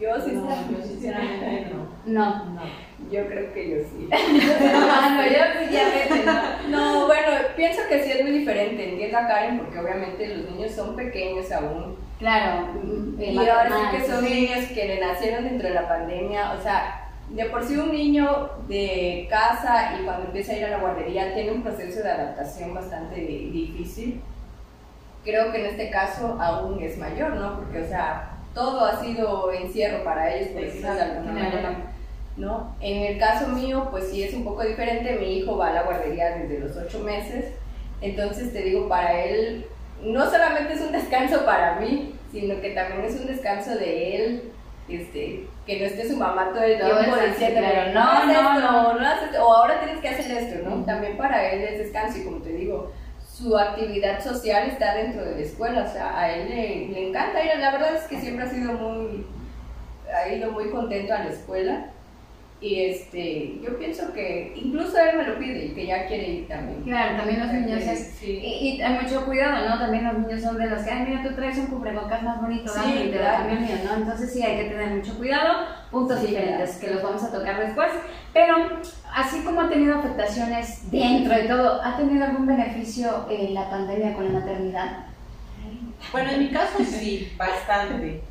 Yo 0.00 0.16
No, 0.18 0.24
sinceramente, 0.24 0.72
yo 0.80 0.84
sinceramente 0.86 1.70
no. 1.72 1.88
No. 2.06 2.44
No. 2.54 2.62
yo 3.10 3.26
creo 3.28 3.52
que 3.54 3.70
yo 3.70 3.76
sí. 3.88 4.08
Ah, 4.12 5.16
no, 5.16 5.22
yo 5.24 5.66
sí, 5.68 5.72
ya 5.72 5.84
vete, 5.90 6.24
¿no? 6.26 6.68
No, 6.70 7.06
bueno, 7.06 7.28
pienso 7.56 7.82
que 7.88 8.02
sí 8.02 8.10
es 8.10 8.22
muy 8.22 8.32
diferente, 8.38 8.90
entiendo 8.90 9.18
a 9.18 9.28
Karen 9.28 9.58
porque 9.58 9.78
obviamente 9.78 10.26
los 10.36 10.50
niños 10.50 10.72
son 10.72 10.96
pequeños 10.96 11.50
aún. 11.52 11.96
Claro. 12.18 12.68
eh, 13.20 13.32
Y 13.32 13.38
ahora 13.38 13.68
sí 13.68 13.96
que 13.96 14.06
son 14.08 14.24
sí. 14.24 14.34
niños 14.34 14.64
que 14.74 14.86
le 14.86 15.00
nacieron 15.00 15.44
dentro 15.44 15.68
de 15.68 15.74
la 15.74 15.88
pandemia, 15.88 16.52
o 16.52 16.60
sea, 16.60 17.03
de 17.30 17.44
por 17.46 17.64
sí 17.64 17.76
un 17.76 17.90
niño 17.92 18.50
de 18.68 19.26
casa 19.30 19.96
y 19.98 20.04
cuando 20.04 20.26
empieza 20.26 20.52
a 20.52 20.56
ir 20.56 20.64
a 20.66 20.70
la 20.70 20.78
guardería 20.78 21.34
tiene 21.34 21.52
un 21.52 21.62
proceso 21.62 22.02
de 22.02 22.10
adaptación 22.10 22.74
bastante 22.74 23.16
di- 23.20 23.50
difícil. 23.50 24.20
Creo 25.24 25.50
que 25.50 25.60
en 25.60 25.66
este 25.66 25.90
caso 25.90 26.36
aún 26.40 26.82
es 26.82 26.98
mayor, 26.98 27.30
¿no? 27.34 27.56
Porque, 27.56 27.82
o 27.82 27.88
sea, 27.88 28.30
todo 28.54 28.84
ha 28.84 29.00
sido 29.02 29.50
encierro 29.52 30.04
para 30.04 30.34
ellos, 30.34 30.48
por 30.50 30.62
decirlo 30.62 30.94
de 30.94 31.00
alguna 31.02 31.32
manera. 31.32 31.76
¿no? 32.36 32.74
En 32.80 33.02
el 33.12 33.18
caso 33.20 33.46
mío, 33.48 33.86
pues 33.92 34.10
sí 34.10 34.22
es 34.24 34.34
un 34.34 34.42
poco 34.44 34.64
diferente. 34.64 35.16
Mi 35.20 35.38
hijo 35.38 35.56
va 35.56 35.68
a 35.68 35.72
la 35.72 35.82
guardería 35.84 36.36
desde 36.36 36.58
los 36.58 36.76
ocho 36.76 36.98
meses, 36.98 37.46
entonces 38.00 38.52
te 38.52 38.62
digo, 38.62 38.88
para 38.88 39.24
él 39.24 39.66
no 40.02 40.28
solamente 40.28 40.74
es 40.74 40.80
un 40.80 40.90
descanso 40.92 41.44
para 41.44 41.76
mí, 41.80 42.12
sino 42.32 42.60
que 42.60 42.70
también 42.70 43.04
es 43.04 43.18
un 43.20 43.26
descanso 43.28 43.76
de 43.76 44.16
él, 44.16 44.52
este, 44.88 45.46
que 45.66 45.80
no 45.80 45.86
esté 45.86 46.08
su 46.08 46.16
mamá 46.16 46.50
todo 46.52 46.62
el 46.62 46.78
tiempo 46.78 47.16
diciéndole, 47.16 47.92
no, 47.94 48.26
no, 48.26 48.42
no, 48.42 48.60
no. 48.60 49.00
no 49.00 49.06
haz 49.06 49.22
esto", 49.22 49.46
o 49.46 49.52
ahora 49.52 49.80
tienes 49.80 50.00
que 50.00 50.08
hacer 50.08 50.30
esto, 50.36 50.68
¿no? 50.68 50.84
También 50.84 51.16
para 51.16 51.50
él 51.50 51.62
es 51.62 51.78
descanso 51.78 52.18
y 52.18 52.24
como 52.24 52.38
te 52.38 52.50
digo, 52.50 52.92
su 53.26 53.56
actividad 53.58 54.22
social 54.22 54.68
está 54.68 54.94
dentro 54.94 55.24
de 55.24 55.36
la 55.36 55.42
escuela, 55.42 55.84
o 55.84 55.92
sea, 55.92 56.18
a 56.18 56.32
él 56.32 56.48
le, 56.48 56.88
le 56.88 57.08
encanta 57.08 57.42
ir, 57.42 57.58
la 57.58 57.72
verdad 57.72 57.96
es 57.96 58.02
que 58.04 58.20
siempre 58.20 58.44
ha 58.44 58.50
sido 58.50 58.72
muy, 58.74 59.26
ha 60.14 60.28
ido 60.28 60.52
muy 60.52 60.70
contento 60.70 61.14
a 61.14 61.20
la 61.20 61.30
escuela 61.30 61.86
Y 62.64 62.80
este, 62.80 63.58
yo 63.62 63.78
pienso 63.78 64.10
que 64.14 64.54
incluso 64.56 64.96
él 64.98 65.18
me 65.18 65.26
lo 65.26 65.38
pide 65.38 65.66
y 65.66 65.74
que 65.74 65.86
ya 65.86 66.06
quiere 66.06 66.28
ir 66.30 66.48
también. 66.48 66.80
Claro, 66.84 67.18
también 67.18 67.40
los 67.40 67.52
niños 67.52 67.82
es. 67.82 68.14
Sí. 68.18 68.38
Y, 68.42 68.68
y 68.78 68.80
hay 68.82 69.02
mucho 69.02 69.26
cuidado, 69.26 69.68
¿no? 69.68 69.78
También 69.78 70.04
los 70.04 70.18
niños 70.20 70.40
son 70.40 70.56
de 70.56 70.68
los 70.70 70.80
que, 70.82 70.90
ay, 70.90 71.04
mira, 71.06 71.22
tú 71.22 71.34
traes 71.34 71.58
un 71.58 71.66
cubrebocas 71.66 72.22
más 72.22 72.40
bonito, 72.40 72.72
Sí, 72.72 72.90
y 73.08 73.10
te 73.10 73.18
claro. 73.18 73.44
mío, 73.50 73.76
¿no? 73.84 73.96
Entonces 73.96 74.32
sí 74.32 74.42
hay 74.42 74.56
que 74.56 74.70
tener 74.70 74.94
mucho 74.94 75.14
cuidado, 75.18 75.66
puntos 75.90 76.20
Sí, 76.20 76.28
diferentes 76.28 76.76
que 76.76 76.90
los 76.90 77.02
vamos 77.02 77.22
a 77.22 77.32
tocar 77.32 77.60
después. 77.66 77.90
Pero 78.32 78.54
así 79.14 79.42
como 79.44 79.60
ha 79.60 79.68
tenido 79.68 79.98
afectaciones 79.98 80.90
dentro 80.90 81.34
de 81.34 81.42
todo, 81.42 81.82
¿ha 81.84 81.98
tenido 81.98 82.24
algún 82.24 82.46
beneficio 82.46 83.26
eh, 83.28 83.50
la 83.52 83.68
pandemia 83.68 84.14
con 84.14 84.24
la 84.32 84.40
maternidad? 84.40 85.06
Bueno, 86.12 86.30
en 86.30 86.38
mi 86.38 86.48
caso 86.48 86.78
sí, 86.82 87.30
bastante, 87.36 88.22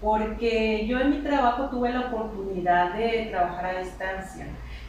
porque 0.00 0.86
yo 0.86 1.00
en 1.00 1.10
mi 1.10 1.18
trabajo 1.18 1.68
tuve 1.70 1.92
la 1.92 2.00
oportunidad 2.08 2.94
de 2.94 3.28
trabajar 3.30 3.66
a 3.66 3.78
distancia. 3.80 4.46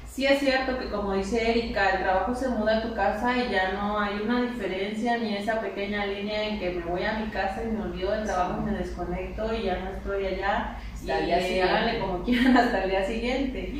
Sí 0.08 0.25
es 0.25 0.39
cierto 0.39 0.78
que 0.78 0.89
como 0.89 1.13
dice 1.13 1.50
Erika, 1.51 1.92
el 1.92 2.04
trabajo 2.04 2.36
se 2.36 2.50
muda 2.50 2.80
a 2.80 2.82
tu 2.82 2.94
casa 2.94 3.38
y 3.38 3.50
ya 3.51 3.72
no 3.74 4.00
hay 4.00 4.20
una 4.20 4.42
diferencia 4.42 5.18
ni 5.18 5.36
esa 5.36 5.62
pequeña 5.62 6.06
línea 6.08 6.50
en 6.50 6.60
que 6.60 6.72
me 6.72 6.84
voy 6.84 7.04
a 7.04 7.20
mi 7.20 7.28
casa 7.32 7.63
y 7.63 7.68
me 7.72 7.82
olvido 7.84 8.12
del 8.12 8.25
trabajo, 8.25 8.62
me 8.62 8.72
desconecto 8.72 9.54
y 9.54 9.63
ya 9.63 9.80
no 9.80 9.92
estoy 9.92 10.25
allá 10.25 10.78
y 11.06 11.10
Hasta 11.12 11.25
día 11.25 11.42
siguiente. 11.42 11.63
háganle 11.63 12.00
como 12.00 12.24
quieran 12.25 12.58
hasta 12.58 12.84
el 12.84 12.89
día 12.89 13.04
siguiente. 13.06 13.74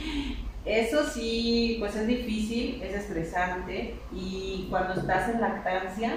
Eso 0.66 1.04
sí, 1.04 1.78
pues 1.80 1.96
es 1.96 2.08
difícil, 2.08 2.82
es 2.84 2.94
estresante 2.94 3.96
y 4.14 4.68
cuando 4.70 4.94
estás 4.94 5.30
en 5.30 5.42
lactancia, 5.42 6.14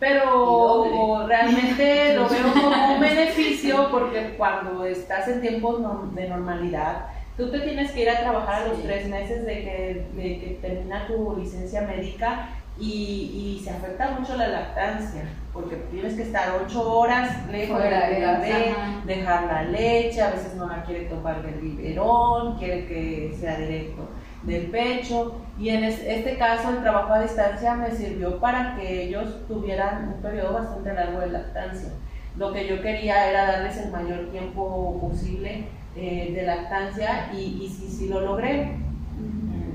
pero 0.00 1.26
realmente 1.28 2.14
lo 2.16 2.28
veo 2.28 2.52
como 2.52 2.94
un 2.94 3.00
beneficio 3.00 3.88
porque 3.90 4.34
cuando 4.36 4.84
estás 4.84 5.28
en 5.28 5.40
tiempos 5.40 5.78
de 6.14 6.28
normalidad, 6.28 7.06
tú 7.36 7.50
te 7.50 7.60
tienes 7.60 7.92
que 7.92 8.02
ir 8.02 8.10
a 8.10 8.20
trabajar 8.20 8.62
a 8.62 8.68
los 8.68 8.78
Sí. 8.78 8.82
tres 8.86 9.08
meses 9.08 9.44
de 9.46 9.52
que, 9.62 10.06
de 10.14 10.22
que 10.40 10.58
termina 10.62 11.06
tu 11.06 11.36
licencia 11.36 11.82
médica 11.82 12.48
y, 12.78 13.56
y 13.58 13.62
se 13.62 13.70
afecta 13.70 14.12
mucho 14.18 14.36
la 14.36 14.48
lactancia 14.48 15.22
porque 15.52 15.76
tienes 15.90 16.14
que 16.14 16.22
estar 16.22 16.48
ocho 16.64 16.90
horas 16.98 17.46
lejos 17.50 17.82
de 17.82 17.90
la 17.90 18.08
bebé, 18.08 18.74
dejar 19.04 19.44
la 19.44 19.62
leche, 19.64 20.22
a 20.22 20.30
veces 20.30 20.54
no 20.54 20.66
la 20.66 20.82
quiere 20.84 21.04
tomar 21.06 21.42
del 21.42 21.56
biberón, 21.60 22.56
quiere 22.56 22.86
que 22.86 23.36
sea 23.38 23.56
directo 23.58 24.08
del 24.42 24.66
pecho 24.70 25.36
y 25.58 25.68
en 25.68 25.84
es- 25.84 26.02
este 26.06 26.36
caso 26.38 26.70
el 26.70 26.80
trabajo 26.82 27.12
a 27.12 27.20
distancia 27.22 27.74
me 27.74 27.90
sirvió 27.90 28.38
para 28.40 28.76
que 28.76 29.04
ellos 29.04 29.46
tuvieran 29.46 30.08
un 30.14 30.22
periodo 30.22 30.54
bastante 30.54 30.94
largo 30.94 31.20
de 31.20 31.28
lactancia. 31.30 31.90
Lo 32.36 32.52
que 32.52 32.66
yo 32.66 32.80
quería 32.80 33.28
era 33.28 33.46
darles 33.46 33.76
el 33.78 33.90
mayor 33.90 34.30
tiempo 34.30 34.98
posible 35.00 35.66
eh, 35.96 36.32
de 36.34 36.42
lactancia 36.44 37.30
y, 37.34 37.60
y 37.62 37.68
sí, 37.68 37.88
sí 37.88 38.08
lo 38.08 38.20
logré. 38.20 38.76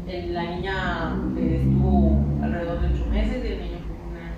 Eh, 0.08 0.30
La 0.32 0.44
niña 0.44 1.16
eh, 1.38 1.62
estuvo 1.64 2.22
alrededor 2.42 2.80
de 2.82 2.88
ocho 2.94 3.06
meses 3.08 3.44
y 3.44 3.48
el 3.48 3.60
niño 3.60 3.78
fue 3.86 3.96
un 4.10 4.18
año. 4.18 4.36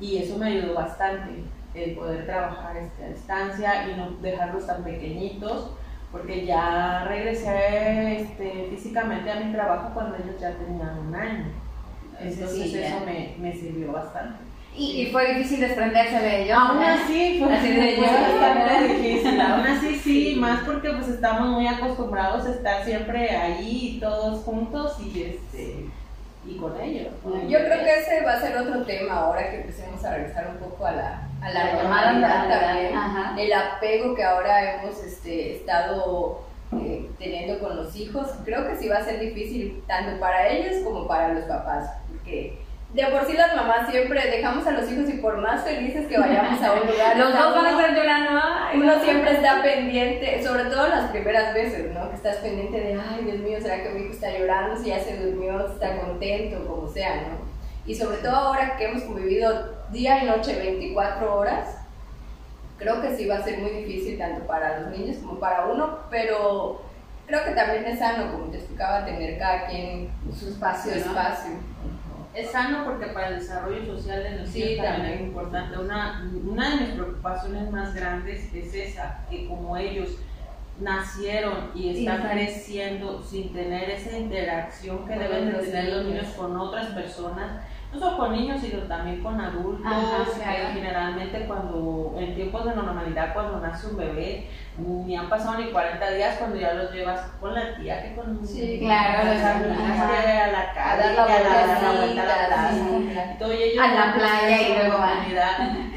Y 0.00 0.16
eso 0.18 0.38
me 0.38 0.46
ayudó 0.46 0.74
bastante, 0.74 1.44
el 1.74 1.94
poder 1.94 2.26
trabajar 2.26 2.76
este, 2.76 3.04
a 3.04 3.08
distancia 3.08 3.88
y 3.90 3.96
no 3.96 4.10
dejarlos 4.22 4.66
tan 4.66 4.84
pequeñitos, 4.84 5.72
porque 6.12 6.46
ya 6.46 7.04
regresé 7.08 8.20
este, 8.20 8.68
físicamente 8.70 9.30
a 9.30 9.40
mi 9.40 9.52
trabajo 9.52 9.90
cuando 9.94 10.16
ellos 10.16 10.38
ya 10.40 10.52
tenían 10.58 10.98
un 11.08 11.14
año. 11.14 11.46
Entonces 12.20 12.50
Sí, 12.70 12.78
eso 12.78 13.00
me, 13.04 13.34
me 13.38 13.52
sirvió 13.52 13.92
bastante. 13.92 14.44
Y, 14.74 15.02
y 15.02 15.06
fue 15.12 15.34
difícil 15.34 15.60
desprenderse 15.60 16.18
de 16.18 16.44
ellos. 16.44 16.56
Aún 16.58 16.82
así 16.82 17.40
fue, 17.42 17.54
Así 17.54 17.68
de 17.68 17.96
fue 17.96 18.06
yo. 18.06 18.12
bastante 18.12 18.88
difícil, 18.94 19.40
aún 19.40 19.66
así 19.66 19.96
sí, 19.98 20.36
más 20.38 20.60
porque 20.64 20.90
pues 20.90 21.08
estamos 21.16 21.48
muy 21.50 21.66
acostumbrados 21.66 22.46
a 22.46 22.50
estar 22.52 22.84
siempre 22.84 23.30
ahí 23.36 23.98
todos 24.00 24.42
juntos 24.44 24.96
y 25.00 25.22
este 25.22 25.81
y 26.44 26.56
con 26.56 26.80
ellos. 26.80 27.12
¿no? 27.24 27.48
Yo 27.48 27.58
creo 27.58 27.78
que 27.84 27.98
ese 28.00 28.20
va 28.24 28.32
a 28.34 28.40
ser 28.40 28.56
otro 28.56 28.82
tema 28.84 29.14
ahora 29.14 29.50
que 29.50 29.60
empecemos 29.60 30.04
a 30.04 30.14
regresar 30.16 30.48
un 30.48 30.56
poco 30.56 30.86
a 30.86 30.92
la, 30.92 31.28
a 31.40 31.50
la 31.50 31.64
La 31.64 31.82
llamada 31.82 32.12
normalidad 32.12 32.38
normalidad, 32.48 32.60
también. 32.68 32.96
ajá. 32.96 33.34
El 33.40 33.52
apego 33.52 34.14
que 34.14 34.24
ahora 34.24 34.74
hemos 34.82 35.02
este, 35.04 35.56
estado 35.56 36.40
eh, 36.80 37.08
teniendo 37.18 37.58
con 37.60 37.76
los 37.76 37.94
hijos, 37.96 38.28
creo 38.44 38.66
que 38.66 38.76
sí 38.76 38.88
va 38.88 38.98
a 38.98 39.04
ser 39.04 39.20
difícil 39.20 39.82
tanto 39.86 40.18
para 40.18 40.48
ellos 40.48 40.82
como 40.84 41.06
para 41.06 41.28
los 41.34 41.44
papás, 41.44 41.90
porque 42.08 42.58
de 42.92 43.06
por 43.06 43.24
sí 43.24 43.32
las 43.32 43.56
mamás 43.56 43.90
siempre 43.90 44.30
dejamos 44.30 44.66
a 44.66 44.72
los 44.72 44.90
hijos 44.90 45.08
y 45.08 45.14
por 45.14 45.38
más 45.38 45.64
felices 45.64 46.06
que 46.06 46.18
vayamos 46.18 46.60
a 46.62 46.72
un 46.74 46.86
lugar, 46.86 47.16
Los 47.18 47.32
dos 47.32 47.54
van 47.54 47.66
a 47.66 47.70
estar 47.70 47.94
llorando. 47.94 48.40
uno 48.74 48.96
no. 48.96 49.02
siempre 49.02 49.32
está 49.32 49.62
pendiente, 49.62 50.42
sobre 50.42 50.64
todo 50.64 50.88
las 50.88 51.10
primeras 51.10 51.54
veces, 51.54 51.90
¿no? 51.94 52.10
Que 52.10 52.16
estás 52.16 52.36
pendiente 52.36 52.78
de, 52.78 53.00
ay, 53.00 53.24
Dios 53.24 53.38
mío, 53.38 53.58
¿será 53.62 53.82
que 53.82 53.90
mi 53.90 54.02
hijo 54.02 54.12
está 54.12 54.36
llorando? 54.36 54.76
Si 54.76 54.88
ya 54.88 55.00
se 55.00 55.16
durmió, 55.16 55.66
si 55.68 55.72
está 55.74 56.00
contento, 56.00 56.66
como 56.66 56.86
sea, 56.86 57.16
¿no? 57.16 57.52
Y 57.86 57.94
sobre 57.94 58.18
todo 58.18 58.36
ahora 58.36 58.76
que 58.76 58.84
hemos 58.84 59.02
convivido 59.04 59.74
día 59.90 60.22
y 60.22 60.26
noche 60.26 60.58
24 60.58 61.34
horas, 61.34 61.78
creo 62.78 63.00
que 63.00 63.16
sí 63.16 63.26
va 63.26 63.36
a 63.36 63.42
ser 63.42 63.58
muy 63.58 63.70
difícil 63.70 64.18
tanto 64.18 64.46
para 64.46 64.80
los 64.80 64.90
niños 64.90 65.16
como 65.16 65.40
para 65.40 65.64
uno, 65.64 66.00
pero 66.10 66.82
creo 67.26 67.42
que 67.44 67.52
también 67.52 67.86
es 67.86 67.98
sano, 67.98 68.32
como 68.32 68.50
te 68.50 68.58
explicaba, 68.58 69.06
tener 69.06 69.38
cada 69.38 69.66
quien 69.66 70.10
su 70.30 70.40
su 70.40 70.48
espacio, 70.50 70.92
¿no? 71.06 71.12
Es 72.34 72.50
sano 72.50 72.84
porque 72.84 73.06
para 73.08 73.28
el 73.28 73.40
desarrollo 73.40 73.84
social 73.84 74.22
de 74.22 74.38
los 74.38 74.48
Sí, 74.48 74.64
niños 74.64 74.86
también. 74.86 75.12
es 75.14 75.20
importante. 75.20 75.78
Una, 75.78 76.30
una 76.48 76.70
de 76.70 76.76
mis 76.86 76.94
preocupaciones 76.94 77.70
más 77.70 77.94
grandes 77.94 78.52
es 78.54 78.74
esa, 78.74 79.20
que 79.28 79.46
como 79.46 79.76
ellos 79.76 80.16
nacieron 80.80 81.70
y 81.74 81.98
están 81.98 82.28
creciendo 82.30 83.22
sin 83.22 83.52
tener 83.52 83.90
esa 83.90 84.16
interacción 84.16 85.06
que 85.06 85.18
deben 85.18 85.52
de 85.52 85.58
tener 85.58 85.92
los 85.92 86.06
niños. 86.06 86.26
con 86.36 86.56
otras 86.56 86.86
personas, 86.88 87.60
no 87.92 87.98
solo 87.98 88.16
con 88.16 88.32
niños, 88.32 88.60
sino 88.60 88.78
también 88.84 89.22
con 89.22 89.38
adultos, 89.40 89.84
Ajá, 89.86 90.24
claro. 90.34 90.68
generalmente 90.72 91.44
cuando, 91.46 92.14
en 92.18 92.34
tiempos 92.34 92.64
de 92.64 92.74
normalidad, 92.74 93.34
cuando 93.34 93.60
nace 93.60 93.88
un 93.88 93.96
bebé, 93.98 94.48
ni 94.78 95.14
han 95.14 95.28
pasado 95.28 95.58
ni 95.58 95.70
40 95.70 96.10
días 96.12 96.36
cuando 96.38 96.56
ya 96.56 96.72
los 96.72 96.90
llevas 96.92 97.20
con 97.38 97.54
la 97.54 97.76
tía, 97.76 98.02
que 98.02 98.14
con 98.14 98.46
Sí, 98.46 98.78
claro, 98.80 99.18
a 99.20 100.46
la, 100.46 100.60
a 100.60 100.96
calle, 101.26 101.34
a 101.34 101.82
la- 101.82 101.96
vuelta 101.98 102.22
a 102.22 102.26
la 102.26 102.46
plaza. 102.46 102.72
A 103.78 103.88
la 103.94 104.14
playa 104.14 104.60
y 104.62 104.72
luego. 104.74 104.98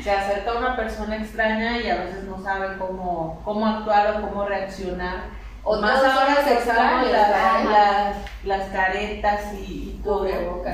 Se 0.02 0.12
acerca 0.12 0.58
una 0.58 0.76
persona 0.76 1.16
extraña 1.16 1.78
y 1.78 1.90
a 1.90 1.96
veces 1.96 2.26
no 2.26 2.38
saben 2.44 2.78
cómo, 2.78 3.42
cómo 3.46 3.66
actuar 3.66 4.18
o 4.18 4.22
cómo 4.28 4.46
reaccionar. 4.46 5.46
O 5.64 5.82
más 5.82 6.04
ahora 6.04 6.34
usamos 6.34 6.52
extraños, 6.52 7.12
las, 7.12 7.66
las, 7.72 8.16
las 8.44 8.70
caretas 8.70 9.54
y, 9.54 10.00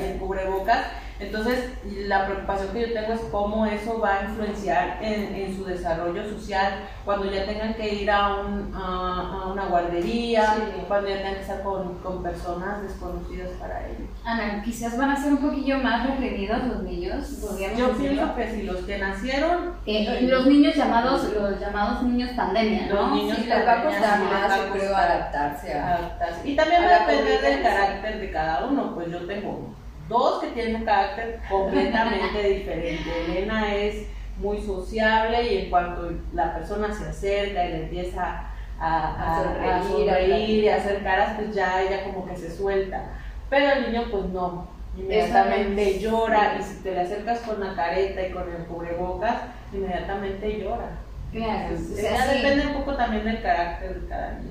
y 0.01 0.03
el 0.03 0.17
cubrebocas. 0.19 0.81
Entonces, 1.21 1.69
la 2.07 2.25
preocupación 2.25 2.73
que 2.73 2.81
yo 2.81 2.93
tengo 2.93 3.13
es 3.13 3.21
cómo 3.31 3.65
eso 3.65 3.99
va 3.99 4.15
a 4.19 4.23
influenciar 4.23 4.97
en, 5.01 5.35
en 5.35 5.55
su 5.55 5.63
desarrollo 5.65 6.23
social 6.27 6.73
cuando 7.05 7.31
ya 7.31 7.45
tengan 7.45 7.75
que 7.75 7.93
ir 7.93 8.09
a, 8.11 8.35
un, 8.37 8.73
a, 8.75 9.43
a 9.43 9.47
una 9.51 9.65
guardería, 9.67 10.53
Sí. 10.55 10.61
cuando 10.87 11.09
ya 11.09 11.17
tengan 11.17 11.35
que 11.35 11.41
estar 11.41 11.61
con, 11.63 11.95
con 11.99 12.23
personas 12.23 12.81
desconocidas 12.81 13.49
para 13.59 13.85
ellos. 13.87 14.09
Ana, 14.25 14.61
quizás 14.63 14.97
van 14.97 15.11
a 15.11 15.15
ser 15.15 15.33
un 15.33 15.37
poquillo 15.39 15.77
más 15.77 16.05
reprimidos 16.07 16.63
los 16.65 16.83
niños, 16.83 17.41
Yo 17.77 17.91
pienso 17.97 18.35
que 18.35 18.51
si 18.51 18.63
los 18.63 18.77
que 18.77 18.97
nacieron, 18.97 19.73
Eh, 19.85 20.21
los 20.23 20.45
niños 20.47 20.75
llamados, 20.75 21.23
los 21.33 21.59
llamados 21.59 22.03
niños 22.03 22.31
pandemia, 22.35 22.87
¿no? 22.87 22.95
Los 22.95 23.11
niños 23.13 23.37
Sí, 23.37 23.45
les 23.45 23.67
va 23.67 23.73
a 23.73 23.83
costar 23.83 24.19
más, 24.19 24.57
yo 24.57 24.71
creo, 24.73 24.95
adaptarse 24.95 25.73
a... 25.73 25.95
adaptarse. 25.97 26.49
Y 26.49 26.55
también 26.55 26.81
va 26.83 26.95
a 26.95 26.99
depender 27.07 27.41
del 27.41 27.61
carácter 27.63 28.19
de 28.19 28.31
cada 28.31 28.65
uno. 28.65 28.93
Pues 28.95 29.09
yo 29.11 29.19
tengo 29.27 29.73
dos 30.11 30.41
que 30.43 30.47
tienen 30.51 30.75
un 30.77 30.85
carácter 30.85 31.39
completamente 31.49 32.43
diferente. 32.49 33.25
Elena 33.27 33.73
es 33.75 34.07
muy 34.37 34.61
sociable 34.61 35.53
y 35.53 35.57
en 35.63 35.69
cuanto 35.69 36.11
la 36.33 36.53
persona 36.53 36.93
se 36.93 37.05
acerca 37.09 37.65
y 37.65 37.69
le 37.71 37.83
empieza 37.83 38.47
a, 38.79 39.37
a- 39.39 39.43
sonreír, 39.43 39.69
a 39.71 39.83
sonreír 39.83 40.63
y 40.63 40.69
a 40.69 40.75
hacer 40.77 41.03
caras, 41.03 41.33
pues 41.37 41.53
ya 41.55 41.81
ella 41.81 42.03
como 42.05 42.25
que 42.25 42.35
se 42.35 42.49
suelta. 42.55 43.03
Pero 43.49 43.71
el 43.73 43.91
niño 43.91 44.07
pues 44.11 44.25
no, 44.25 44.67
inmediatamente 44.97 45.99
llora 45.99 46.55
y 46.59 46.63
si 46.63 46.75
te 46.83 46.91
le 46.93 47.01
acercas 47.01 47.39
con 47.41 47.59
la 47.59 47.75
careta 47.75 48.25
y 48.27 48.31
con 48.31 48.49
el 48.49 48.65
cubrebocas, 48.65 49.35
inmediatamente 49.73 50.59
llora. 50.59 50.89
Claro, 51.31 51.69
Entonces, 51.69 51.97
o 51.97 52.01
sea, 52.01 52.17
ya 52.17 52.25
sí. 52.31 52.37
depende 52.41 52.67
un 52.67 52.73
poco 52.73 52.95
también 52.95 53.23
del 53.23 53.41
carácter 53.41 54.01
de 54.01 54.07
cada 54.07 54.31
niño. 54.33 54.50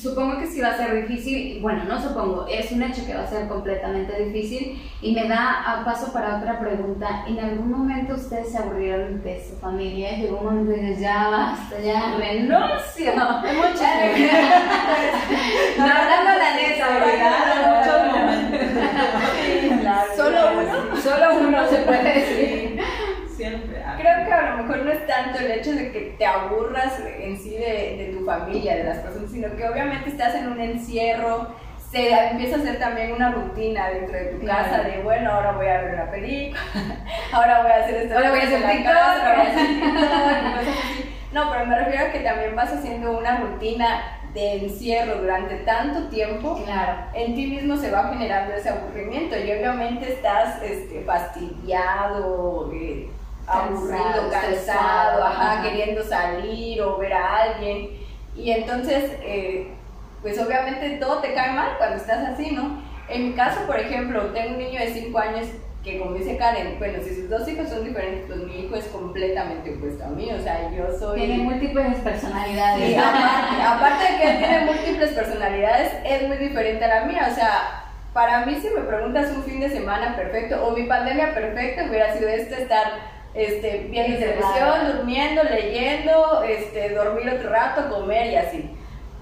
Supongo 0.00 0.38
que 0.38 0.46
sí 0.46 0.60
va 0.60 0.68
a 0.68 0.76
ser 0.76 1.08
difícil, 1.08 1.60
bueno, 1.60 1.82
no 1.84 2.00
supongo, 2.00 2.46
es 2.48 2.70
un 2.70 2.80
hecho 2.80 3.04
que 3.04 3.14
va 3.14 3.24
a 3.24 3.26
ser 3.26 3.48
completamente 3.48 4.24
difícil 4.24 4.80
y 5.02 5.12
me 5.12 5.26
da 5.26 5.64
a 5.66 5.84
paso 5.84 6.12
para 6.12 6.38
otra 6.38 6.60
pregunta. 6.60 7.24
¿En 7.26 7.40
algún 7.40 7.72
momento 7.72 8.14
ustedes 8.14 8.52
se 8.52 8.58
aburrieron 8.58 9.20
de 9.24 9.44
su 9.44 9.56
familia? 9.56 10.16
Llegó 10.16 10.38
un 10.38 10.44
momento 10.44 10.70
y 10.72 10.76
dices, 10.80 11.00
ya 11.00 11.28
basta, 11.28 11.80
ya 11.80 12.14
renuncio. 12.16 13.16
no, 13.16 13.42
hablando 15.84 16.30
la 16.38 16.54
neta, 16.54 16.88
¿verdad? 17.00 17.78
muchos 17.78 18.06
momentos. 18.12 18.60
Solo 20.16 20.40
uno. 20.52 20.96
Solo 21.02 21.26
uno 21.40 21.68
se 21.68 21.78
puede 21.78 22.14
decir. 22.14 22.67
Creo 24.14 24.26
que 24.26 24.32
a 24.32 24.50
lo 24.50 24.62
mejor 24.62 24.84
no 24.84 24.92
está 24.92 25.24
tanto 25.24 25.38
el 25.40 25.50
hecho 25.50 25.72
de 25.72 25.92
que 25.92 26.14
te 26.18 26.26
aburras 26.26 26.98
en 27.20 27.36
sí 27.36 27.50
de, 27.50 27.96
de 27.98 28.14
tu 28.16 28.24
familia, 28.24 28.76
de 28.76 28.84
las 28.84 28.98
personas, 28.98 29.30
sino 29.30 29.54
que 29.54 29.68
obviamente 29.68 30.10
estás 30.10 30.34
en 30.34 30.48
un 30.48 30.60
encierro, 30.60 31.48
se 31.90 32.10
empieza 32.30 32.56
a 32.56 32.58
hacer 32.60 32.78
también 32.78 33.12
una 33.12 33.30
rutina 33.30 33.88
dentro 33.88 34.16
de 34.16 34.26
tu 34.26 34.46
casa 34.46 34.82
de, 34.82 35.02
bueno, 35.02 35.30
ahora 35.30 35.52
voy 35.52 35.66
a 35.66 35.80
ver 35.80 35.94
una 35.94 36.10
película, 36.10 36.60
ahora 37.32 37.62
voy 37.62 37.70
a 37.70 37.76
hacer 37.76 37.94
esto, 37.96 38.14
ahora 38.14 38.30
voy 38.30 38.40
a 38.40 38.42
hacer 38.42 38.62
TikTok, 38.62 38.96
ahora 38.96 39.34
voy 39.36 39.46
a 39.46 39.50
hacer 39.50 39.66
TikTok, 39.68 41.32
No, 41.32 41.50
pero 41.50 41.66
me 41.66 41.78
refiero 41.78 42.06
a 42.06 42.12
que 42.12 42.20
también 42.20 42.56
vas 42.56 42.72
haciendo 42.72 43.18
una 43.18 43.40
rutina 43.40 44.18
de 44.34 44.64
encierro 44.64 45.20
durante 45.20 45.56
tanto 45.56 46.08
tiempo, 46.08 46.62
claro. 46.64 47.06
en 47.14 47.34
ti 47.34 47.46
mismo 47.46 47.76
se 47.76 47.90
va 47.90 48.08
generando 48.08 48.54
ese 48.54 48.68
aburrimiento 48.68 49.36
y 49.36 49.50
obviamente 49.52 50.12
estás 50.12 50.62
este, 50.62 51.02
fastidiado, 51.04 52.70
eh, 52.74 53.08
aburrido, 53.48 54.30
cansado, 54.30 55.24
ajá, 55.24 55.62
queriendo 55.62 56.02
salir 56.02 56.80
o 56.82 56.98
ver 56.98 57.12
a 57.12 57.42
alguien. 57.42 57.90
Y 58.36 58.50
entonces, 58.50 59.12
eh, 59.22 59.68
pues 60.22 60.38
obviamente 60.38 60.98
todo 60.98 61.18
te 61.18 61.34
cae 61.34 61.52
mal 61.52 61.76
cuando 61.78 61.96
estás 61.96 62.28
así, 62.28 62.52
¿no? 62.52 62.82
En 63.08 63.28
mi 63.28 63.34
caso, 63.34 63.60
por 63.66 63.78
ejemplo, 63.78 64.26
tengo 64.32 64.50
un 64.50 64.58
niño 64.58 64.80
de 64.80 64.92
5 64.92 65.18
años 65.18 65.46
que 65.82 65.98
como 65.98 66.14
dice 66.14 66.36
Karen, 66.36 66.76
bueno, 66.78 66.98
si 67.02 67.14
sus 67.14 67.30
dos 67.30 67.48
hijos 67.48 67.68
son 67.68 67.84
diferentes, 67.84 68.24
pues 68.26 68.40
mi 68.40 68.64
hijo 68.64 68.74
es 68.74 68.84
completamente 68.86 69.74
opuesto 69.76 70.04
a 70.04 70.08
mí, 70.08 70.28
o 70.30 70.42
sea, 70.42 70.70
yo 70.70 70.86
soy... 70.98 71.20
Tiene 71.20 71.44
múltiples 71.44 71.98
personalidades. 71.98 72.88
Sí, 72.88 72.96
aparte, 72.96 73.62
aparte 73.62 74.12
de 74.12 74.18
que 74.18 74.30
él 74.30 74.38
tiene 74.38 74.64
múltiples 74.66 75.10
personalidades, 75.12 75.92
es 76.04 76.28
muy 76.28 76.36
diferente 76.36 76.84
a 76.84 76.88
la 76.88 77.04
mía, 77.06 77.28
o 77.30 77.34
sea, 77.34 77.84
para 78.12 78.44
mí 78.44 78.56
si 78.60 78.68
me 78.70 78.80
preguntas 78.80 79.30
un 79.30 79.44
fin 79.44 79.60
de 79.60 79.70
semana 79.70 80.16
perfecto 80.16 80.66
o 80.66 80.72
mi 80.72 80.84
pandemia 80.84 81.32
perfecta 81.32 81.86
hubiera 81.88 82.12
sido 82.12 82.28
este, 82.28 82.62
estar 82.62 83.17
este, 83.38 83.86
viendo 83.88 84.18
televisión, 84.18 84.96
durmiendo, 84.96 85.44
leyendo, 85.44 86.42
este, 86.42 86.90
dormir 86.90 87.30
otro 87.30 87.50
rato, 87.50 87.88
comer 87.88 88.32
y 88.32 88.36
así. 88.36 88.70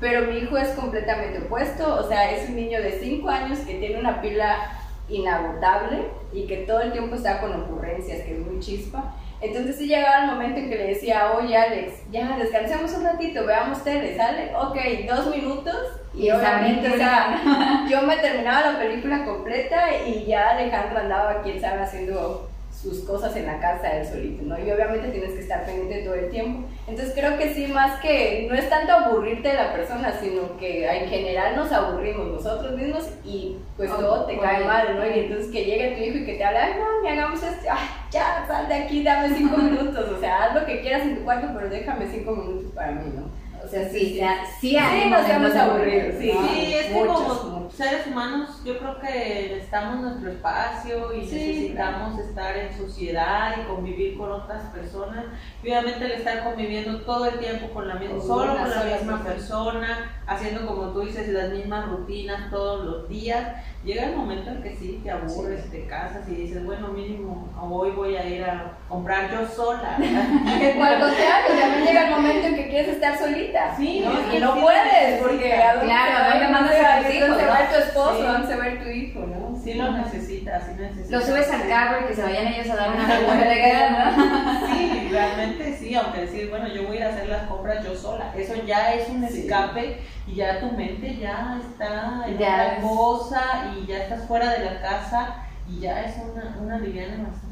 Pero 0.00 0.26
mi 0.26 0.38
hijo 0.38 0.57
es 0.57 0.68
completamente 0.70 1.38
opuesto, 1.40 1.96
o 1.96 2.09
sea, 2.09 2.33
es 2.33 2.48
un 2.48 2.57
niño 2.57 2.81
de 2.81 2.92
5 2.92 3.29
años 3.29 3.59
que 3.61 3.74
tiene 3.74 4.00
una 4.00 4.20
pila 4.22 4.72
inagotable 5.09 6.09
y 6.33 6.46
que 6.46 6.59
todo 6.59 6.81
el 6.81 6.92
tiempo 6.92 7.14
está 7.14 7.40
con 7.40 7.52
ocurrencias, 7.62 8.22
que 8.22 8.33
es 8.33 8.46
muy 8.46 8.59
chispa. 8.59 9.14
Entonces 9.40 9.76
sí 9.76 9.87
llegaba 9.87 10.24
el 10.24 10.31
momento 10.31 10.61
en 10.61 10.70
que 10.70 10.76
le 10.76 10.87
decía, 10.88 11.33
oye 11.33 11.55
Alex, 11.55 12.11
ya 12.11 12.38
descansemos 12.38 12.92
un 12.94 13.05
ratito, 13.05 13.44
veamos 13.44 13.85
tele, 13.85 14.16
¿sale? 14.16 14.50
Ok, 14.57 14.76
dos 15.07 15.26
minutos 15.35 15.76
y, 16.14 16.31
obviamente, 16.31 16.88
o 16.90 16.96
sea, 16.96 17.85
yo 17.88 18.00
me 18.02 18.16
terminaba 18.16 18.72
la 18.72 18.79
película 18.79 19.26
completa 19.26 19.94
y 20.07 20.24
ya 20.24 20.50
Alejandro 20.50 21.00
andaba, 21.00 21.42
quién 21.42 21.61
sabe, 21.61 21.83
haciendo 21.83 22.48
sus 22.87 23.01
cosas 23.01 23.35
en 23.35 23.46
la 23.46 23.59
casa 23.59 23.96
él 23.96 24.07
solito, 24.07 24.44
¿no? 24.44 24.57
Y 24.59 24.70
obviamente 24.70 25.09
tienes 25.09 25.33
que 25.33 25.40
estar 25.40 25.66
pendiente 25.66 26.05
todo 26.05 26.14
el 26.14 26.31
tiempo. 26.31 26.68
Entonces 26.87 27.12
creo 27.16 27.37
que 27.37 27.53
sí, 27.53 27.66
más 27.66 28.01
que 28.01 28.46
no 28.49 28.55
es 28.55 28.68
tanto 28.68 28.92
aburrirte 28.92 29.49
de 29.49 29.55
la 29.55 29.72
persona, 29.72 30.12
sino 30.20 30.57
que 30.57 30.88
en 30.88 31.09
general 31.09 31.57
nos 31.57 31.72
aburrimos 31.72 32.29
nosotros 32.29 32.77
mismos 32.77 33.09
y 33.25 33.57
pues 33.77 33.90
todo 33.90 34.27
te 34.27 34.38
cae 34.38 34.64
mal, 34.64 34.96
¿no? 34.96 35.05
Y 35.05 35.20
entonces 35.20 35.51
que 35.51 35.64
llegue 35.64 35.96
tu 35.96 36.03
hijo 36.03 36.18
y 36.18 36.27
que 36.27 36.35
te 36.35 36.44
hable, 36.44 36.59
ay, 36.59 36.72
no, 36.79 37.09
hagamos 37.09 37.42
esto, 37.42 37.66
ay, 37.70 37.88
ya, 38.12 38.44
sal 38.46 38.68
de 38.68 38.75
aquí, 38.75 39.03
dame 39.03 39.35
cinco 39.35 39.57
minutos, 39.59 40.09
o 40.09 40.20
sea, 40.20 40.44
haz 40.44 40.55
lo 40.55 40.64
que 40.64 40.81
quieras 40.81 41.03
en 41.03 41.16
tu 41.16 41.25
cuarto, 41.25 41.49
pero 41.55 41.68
déjame 41.68 42.07
cinco 42.07 42.37
minutos 42.37 42.70
para 42.72 42.92
mí, 42.92 43.12
¿no? 43.16 43.45
O 43.66 43.68
sea, 43.68 43.88
sí, 43.88 43.98
sí, 43.98 44.20
sí, 44.61 44.79
sí 44.79 45.11
nos 45.11 45.29
hemos 45.29 45.55
aburrido. 45.57 46.12
Sí, 46.20 46.31
sí 46.31 46.74
es 46.74 46.87
que 46.87 47.05
como 47.05 47.68
seres 47.68 48.07
humanos 48.07 48.62
yo 48.64 48.79
creo 48.79 49.00
que 49.00 49.48
necesitamos 49.55 50.00
nuestro 50.02 50.31
espacio 50.31 51.12
y 51.12 51.18
necesitamos 51.22 52.18
estar 52.20 52.57
en 52.57 52.76
sociedad 52.76 53.57
y 53.61 53.66
convivir 53.66 54.16
con 54.16 54.31
otras 54.31 54.62
personas. 54.70 55.24
Y 55.64 55.66
obviamente 55.66 56.05
el 56.05 56.12
estar 56.12 56.44
conviviendo 56.44 57.00
todo 57.00 57.26
el 57.26 57.40
tiempo 57.40 57.68
con 57.74 57.88
la 57.88 57.96
misma, 57.96 58.20
solo 58.20 58.57
con 58.57 58.70
la 58.70 58.85
misma 58.85 59.24
persona, 59.24 60.12
haciendo 60.29 60.64
como 60.64 60.92
tú 60.92 61.00
dices 61.00 61.29
las 61.29 61.50
mismas 61.50 61.88
rutinas 61.88 62.48
todos 62.50 62.85
los 62.85 63.09
días, 63.09 63.48
llega 63.85 64.05
el 64.05 64.16
momento 64.16 64.50
en 64.50 64.62
que 64.62 64.76
sí, 64.76 65.00
te 65.02 65.11
aburres, 65.11 65.70
te 65.70 65.87
casas 65.87 66.29
y 66.29 66.35
dices, 66.35 66.64
bueno, 66.64 66.88
mínimo, 66.88 67.48
hoy 67.61 67.90
voy 67.90 68.16
a 68.16 68.26
ir 68.29 68.44
a 68.44 68.79
comprar 68.88 69.31
yo 69.31 69.46
sola. 69.46 69.96
que 69.98 70.72
al 70.72 71.00
contrario, 71.00 71.61
también 71.61 71.85
llega 71.85 72.09
el 72.09 72.11
momento 72.11 72.46
en 72.46 72.57
que 72.57 72.68
quieres 72.68 72.88
estar 72.88 73.18
solita. 73.18 73.56
Sí, 73.77 74.05
¿no? 74.05 74.35
y 74.35 74.38
no 74.38 74.61
puedes, 74.61 75.23
porque 75.23 75.51
claro, 75.51 75.81
a 75.81 76.31
dónde 76.31 76.49
mandas 76.49 76.77
a 76.85 77.03
tus 77.03 77.14
hijos, 77.14 77.37
se 77.37 77.47
va 77.47 77.69
tu 77.69 77.77
esposo, 77.77 78.23
dónde 78.23 78.47
se 78.49 78.57
va 78.57 78.83
tu 78.83 78.88
hijo, 78.88 79.21
¿no? 79.21 79.59
Sí 79.59 79.75
lo 79.75 79.92
necesitas, 79.92 80.64
sí 80.64 80.73
necesitas. 80.79 81.11
Lo 81.11 81.21
subes 81.21 81.51
al 81.51 81.69
carro 81.69 81.99
y 82.03 82.09
que 82.09 82.14
se 82.14 82.23
vayan 82.23 82.47
ellos 82.47 82.71
a 82.71 82.77
dar 82.77 82.90
una 82.90 83.05
vuelta, 83.27 84.14
¿no? 84.16 84.66
Sí, 84.69 85.09
realmente 85.11 85.77
sí, 85.77 85.95
aunque 85.95 86.21
decir, 86.23 86.51
bueno, 86.51 86.69
yo 86.69 86.87
voy 86.87 86.99
a 86.99 87.01
ir 87.01 87.07
a 87.07 87.09
hacer 87.11 87.29
las 87.29 87.42
compras 87.45 87.85
yo 87.85 87.95
sola, 87.95 88.33
eso 88.37 88.55
ya 88.66 88.95
es 88.95 89.09
un 89.09 89.25
escape 89.25 90.01
y 90.27 90.35
ya 90.35 90.61
tu 90.61 90.71
mente 90.73 91.16
ya 91.16 91.59
está 91.69 92.25
en 92.27 92.38
ya 92.38 92.77
otra 92.77 92.88
cosa 92.88 93.42
y 93.77 93.87
ya 93.87 93.99
estás 93.99 94.27
fuera 94.27 94.51
de 94.51 94.64
la 94.64 94.81
casa 94.81 95.37
y 95.69 95.81
ya 95.81 96.03
es 96.03 96.16
una, 96.19 96.57
una 96.61 96.79
liviana 96.79 97.25
bastante 97.29 97.45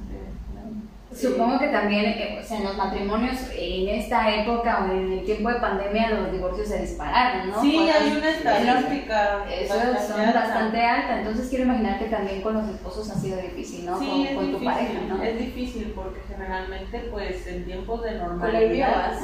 Supongo 1.15 1.59
que 1.61 1.69
también 1.69 2.07
eh, 2.07 2.41
o 2.43 2.47
sea, 2.47 2.59
en 2.59 2.65
los 2.65 2.77
matrimonios 2.77 3.37
en 3.57 3.89
esta 3.89 4.35
época 4.35 4.85
o 4.85 4.93
en 4.93 5.13
el 5.13 5.25
tiempo 5.25 5.49
de 5.49 5.61
pandemia 5.61 6.11
los 6.11 6.33
divorcios 6.33 6.69
se 6.69 6.81
dispararon, 6.81 7.51
¿no? 7.51 7.61
Sí, 7.61 7.89
hay 7.89 8.17
una 8.17 8.31
estadística. 8.31 9.45
Eso 9.49 9.75
son 10.09 10.33
bastante 10.35 10.81
alta, 10.85 11.19
entonces 11.21 11.49
quiero 11.49 11.65
imaginar 11.65 11.99
que 12.01 12.07
también 12.07 12.43
con 12.43 12.55
los 12.55 12.69
esposos 12.69 13.11
ha 13.11 13.15
sido 13.15 13.41
difícil, 13.41 13.87
¿no? 13.87 13.99
Sí, 13.99 14.29
con, 14.35 14.53
tu 14.53 14.65
pareja, 14.65 15.01
¿no? 15.09 15.23
Es 15.23 15.39
difícil 15.39 15.93
porque 15.95 16.21
generalmente 16.29 16.99
pues 17.11 17.47
en 17.47 17.65
tiempos 17.65 18.03
de 18.03 18.19
normalidad. 18.19 18.45
Con 18.45 18.57
el 18.57 18.71
mío 18.71 18.87
vas. 18.87 19.19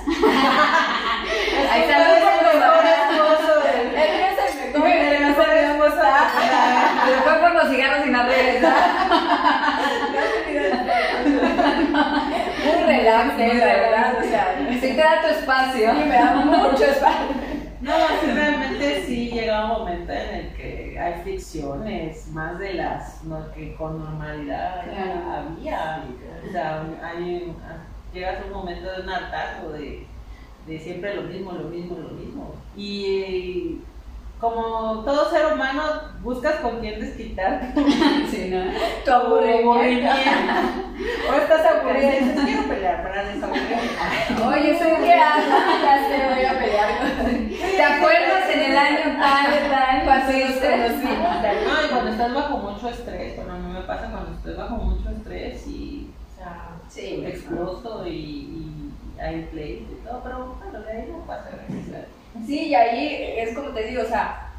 Ahí 1.70 1.82
está 1.82 1.96
el 1.96 2.20
mejor 2.20 2.84
esposo. 2.86 3.52
El 3.66 3.88
mío 3.90 4.26
es 4.30 4.64
el 4.64 4.72
mejor, 4.72 4.88
el 4.88 5.26
mejor 5.28 5.50
esposo. 5.50 6.02
Se 7.06 7.14
fue 7.22 7.34
por 7.40 7.52
los 7.54 7.68
cigarros 7.68 8.06
y 8.06 8.10
no 8.10 8.22
regresa. 8.22 8.74
Muy 13.10 13.36
relax, 13.36 13.38
la 13.38 13.76
verdad. 13.76 14.18
O 14.18 14.22
sea, 14.22 14.68
sí 14.72 14.80
te 14.80 14.96
da 14.96 15.22
tu 15.22 15.28
espacio. 15.28 15.92
Sí, 15.92 15.98
me 16.08 16.14
da 16.14 16.34
mucho 16.36 16.84
espacio. 16.84 17.26
No, 17.80 17.92
sí, 18.20 18.30
realmente 18.32 19.04
sí 19.06 19.30
llega 19.30 19.64
un 19.64 19.80
momento 19.80 20.12
en 20.12 20.34
el 20.34 20.52
que 20.54 20.98
hay 20.98 21.22
fricciones 21.22 22.28
más 22.28 22.58
de 22.58 22.74
las 22.74 23.24
no, 23.24 23.50
que 23.52 23.74
con 23.74 23.98
normalidad 23.98 24.80
había. 24.80 26.04
O 26.46 26.52
sea, 26.52 26.84
hay, 27.02 27.54
llegas 28.12 28.42
a 28.42 28.46
un 28.46 28.52
momento 28.52 28.92
de 28.92 29.02
un 29.02 29.08
hartazgo 29.08 29.72
de, 29.72 30.06
de 30.66 30.78
siempre 30.78 31.14
lo 31.14 31.22
mismo, 31.22 31.52
lo 31.52 31.64
mismo, 31.64 31.96
lo 31.98 32.10
mismo. 32.10 32.54
Y 32.76 33.78
como 34.40 35.02
todo 35.04 35.30
ser 35.30 35.52
humano, 35.52 35.82
buscas 36.22 36.56
con 36.56 36.80
quién 36.80 36.98
desquitar 36.98 37.72
sí, 38.30 38.50
¿no? 38.50 38.72
tu 39.04 39.10
aburrimiento. 39.10 40.10
o 41.30 41.34
estás 41.34 41.66
aburrido 41.66 42.08
y 42.08 42.24
dices, 42.24 42.40
quiero 42.44 42.62
pelear 42.68 43.02
para 43.02 43.24
desaburrirme. 43.24 44.46
Oye, 44.46 44.78
¿soy 44.78 45.04
qué 45.04 45.12
hago? 45.12 45.42
Ya 45.82 46.08
sé, 46.08 46.34
voy 46.34 46.44
a 46.44 46.58
pelear. 46.58 46.90
¿Te 47.76 47.82
acuerdas 47.82 48.50
en 48.50 48.60
el 48.70 48.78
año 48.78 49.18
tal, 49.20 49.70
tal? 49.70 50.04
Cuando 50.04 50.32
yo 50.32 50.46
conocí. 50.46 51.06
No, 51.66 51.86
y 51.86 51.88
cuando 51.90 52.10
estás 52.10 52.34
bajo 52.34 52.58
mucho 52.58 52.88
estrés, 52.88 53.36
bueno, 53.36 53.52
a 53.52 53.58
mí 53.58 53.72
me 53.74 53.82
pasa 53.82 54.10
cuando 54.10 54.32
estoy 54.32 54.54
bajo 54.54 54.76
mucho 54.76 55.10
estrés 55.10 55.66
y, 55.66 56.10
o 56.32 56.38
sea, 56.38 56.70
sí, 56.88 57.22
exploto 57.26 58.06
y, 58.06 58.10
y 58.10 58.92
hay 59.20 59.48
play 59.52 59.86
y 59.90 60.06
todo, 60.06 60.22
pero 60.24 60.56
bueno, 60.62 60.80
de 60.80 60.92
ahí 60.92 61.08
no 61.12 61.26
pasa, 61.26 61.50
gracias 61.68 62.19
Sí, 62.46 62.68
y 62.68 62.74
ahí 62.74 63.34
es 63.36 63.54
como 63.54 63.70
te 63.70 63.84
digo, 63.84 64.02
o 64.02 64.06
sea, 64.06 64.50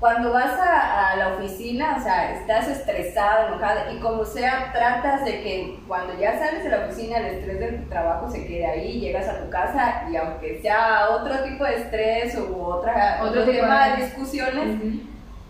cuando 0.00 0.32
vas 0.32 0.52
a, 0.60 1.16
la 1.16 1.34
oficina, 1.34 1.96
o 1.98 2.02
sea, 2.02 2.32
estás 2.38 2.68
estresado, 2.68 3.48
enojado, 3.48 3.92
y 3.92 3.98
como 3.98 4.24
sea, 4.24 4.70
tratas 4.72 5.24
de 5.24 5.42
que 5.42 5.80
cuando 5.88 6.16
ya 6.16 6.38
sales 6.38 6.62
de 6.62 6.70
la 6.70 6.86
oficina, 6.86 7.18
el 7.18 7.38
estrés 7.38 7.58
del 7.58 7.88
trabajo 7.88 8.30
se 8.30 8.46
quede 8.46 8.64
ahí, 8.64 9.00
llegas 9.00 9.28
a 9.28 9.40
tu 9.40 9.50
casa, 9.50 10.04
y 10.08 10.14
aunque 10.14 10.60
sea 10.62 11.08
otro 11.10 11.42
tipo 11.42 11.64
de 11.64 11.76
estrés 11.76 12.38
u 12.38 12.60
otra, 12.62 13.20
otro, 13.22 13.44
tema 13.44 13.88
de 13.88 14.04
discusiones, 14.04 14.80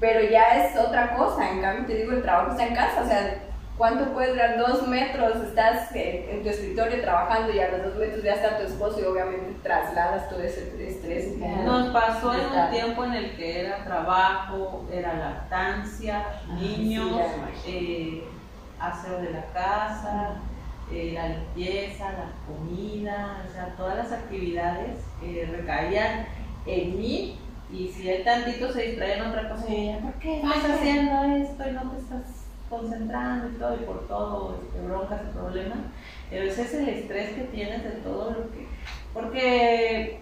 pero 0.00 0.22
ya 0.22 0.64
es 0.64 0.76
otra 0.78 1.14
cosa, 1.14 1.50
en 1.50 1.60
cambio 1.60 1.86
te 1.86 1.96
digo, 1.96 2.12
el 2.12 2.22
trabajo 2.22 2.52
está 2.52 2.66
en 2.66 2.74
casa, 2.74 3.02
o 3.02 3.06
sea, 3.06 3.47
¿Cuánto 3.78 4.12
puedes 4.12 4.36
dar? 4.36 4.58
Dos 4.58 4.88
metros, 4.88 5.36
estás 5.36 5.94
en 5.94 6.42
tu 6.42 6.48
escritorio 6.48 7.00
trabajando 7.00 7.54
y 7.54 7.60
a 7.60 7.70
los 7.70 7.84
dos 7.84 7.94
metros 7.94 8.24
ya 8.24 8.32
está 8.32 8.58
tu 8.58 8.64
esposo 8.64 9.00
y 9.00 9.04
obviamente 9.04 9.54
trasladas 9.62 10.28
todo 10.28 10.42
ese 10.42 10.74
estrés. 10.84 11.38
Nos 11.38 11.92
pasó 11.92 12.34
en 12.34 12.40
un 12.40 12.70
tiempo 12.72 13.04
en 13.04 13.14
el 13.14 13.36
que 13.36 13.60
era 13.60 13.84
trabajo, 13.84 14.84
era 14.92 15.14
lactancia, 15.14 16.24
ah, 16.26 16.54
niños, 16.60 17.20
eh, 17.68 18.24
aseo 18.80 19.20
de 19.20 19.30
la 19.30 19.44
casa, 19.52 20.34
eh, 20.92 21.12
la 21.14 21.28
limpieza, 21.28 22.10
la 22.10 22.32
comida, 22.48 23.44
o 23.48 23.52
sea, 23.52 23.76
todas 23.76 23.96
las 23.96 24.10
actividades 24.10 24.98
eh, 25.22 25.48
recaían 25.56 26.26
en 26.66 26.98
mí 26.98 27.38
y 27.70 27.86
si 27.86 28.10
él 28.10 28.24
tantito 28.24 28.72
se 28.72 28.82
distraía 28.82 29.18
en 29.18 29.26
otra 29.26 29.48
cosa, 29.50 29.72
y 29.72 29.96
¿por 30.02 30.14
qué 30.14 30.38
estás 30.38 30.64
haciendo 30.64 31.22
esto 31.44 31.68
y 31.68 31.72
no 31.72 31.90
te 31.90 31.98
estás 31.98 32.37
concentrando 32.68 33.48
y 33.48 33.58
todo, 33.58 33.74
y 33.74 33.84
por 33.84 34.06
todo, 34.06 34.58
este, 34.60 34.86
broncas 34.86 35.20
y 35.22 35.36
problemas, 35.36 35.78
pero 36.30 36.44
ese 36.44 36.62
es 36.62 36.74
el 36.74 36.88
estrés 36.88 37.30
que 37.34 37.44
tienes 37.44 37.84
de 37.84 37.90
todo 38.02 38.30
lo 38.30 38.50
que... 38.50 38.68
Porque 39.14 40.20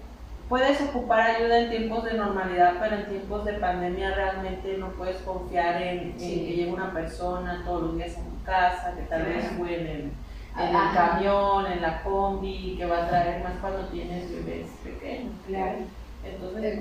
puedes 0.49 0.81
ocupar 0.81 1.21
ayuda 1.21 1.59
en 1.61 1.71
tiempos 1.71 2.05
de 2.05 2.15
normalidad, 2.15 2.75
pero 2.81 2.97
en 2.97 3.07
tiempos 3.07 3.45
de 3.45 3.55
pandemia 3.55 4.15
realmente 4.15 4.77
no 4.79 4.91
puedes 4.91 5.17
confiar 5.19 5.83
en, 5.83 6.17
que 6.17 6.29
llegue 6.29 6.73
una 6.73 6.93
persona 6.93 7.63
todos 7.65 7.83
los 7.83 7.97
días 7.97 8.17
a 8.17 8.21
tu 8.21 8.45
casa, 8.45 8.95
que 8.97 9.03
tal 9.03 9.25
vez 9.25 9.45
fue 9.59 9.81
en 9.81 9.87
el, 9.87 10.13
el 10.59 10.95
camión, 10.95 11.67
en 11.71 11.83
la 11.83 12.03
combi, 12.03 12.77
que 12.79 12.87
va 12.87 13.05
a 13.05 13.09
traer 13.09 13.43
más 13.43 13.55
cuando 13.61 13.89
tienes 13.89 14.31
bebés 14.31 14.69
pequeños. 14.85 15.33
Claro. 15.47 15.79
Entonces, 16.25 16.81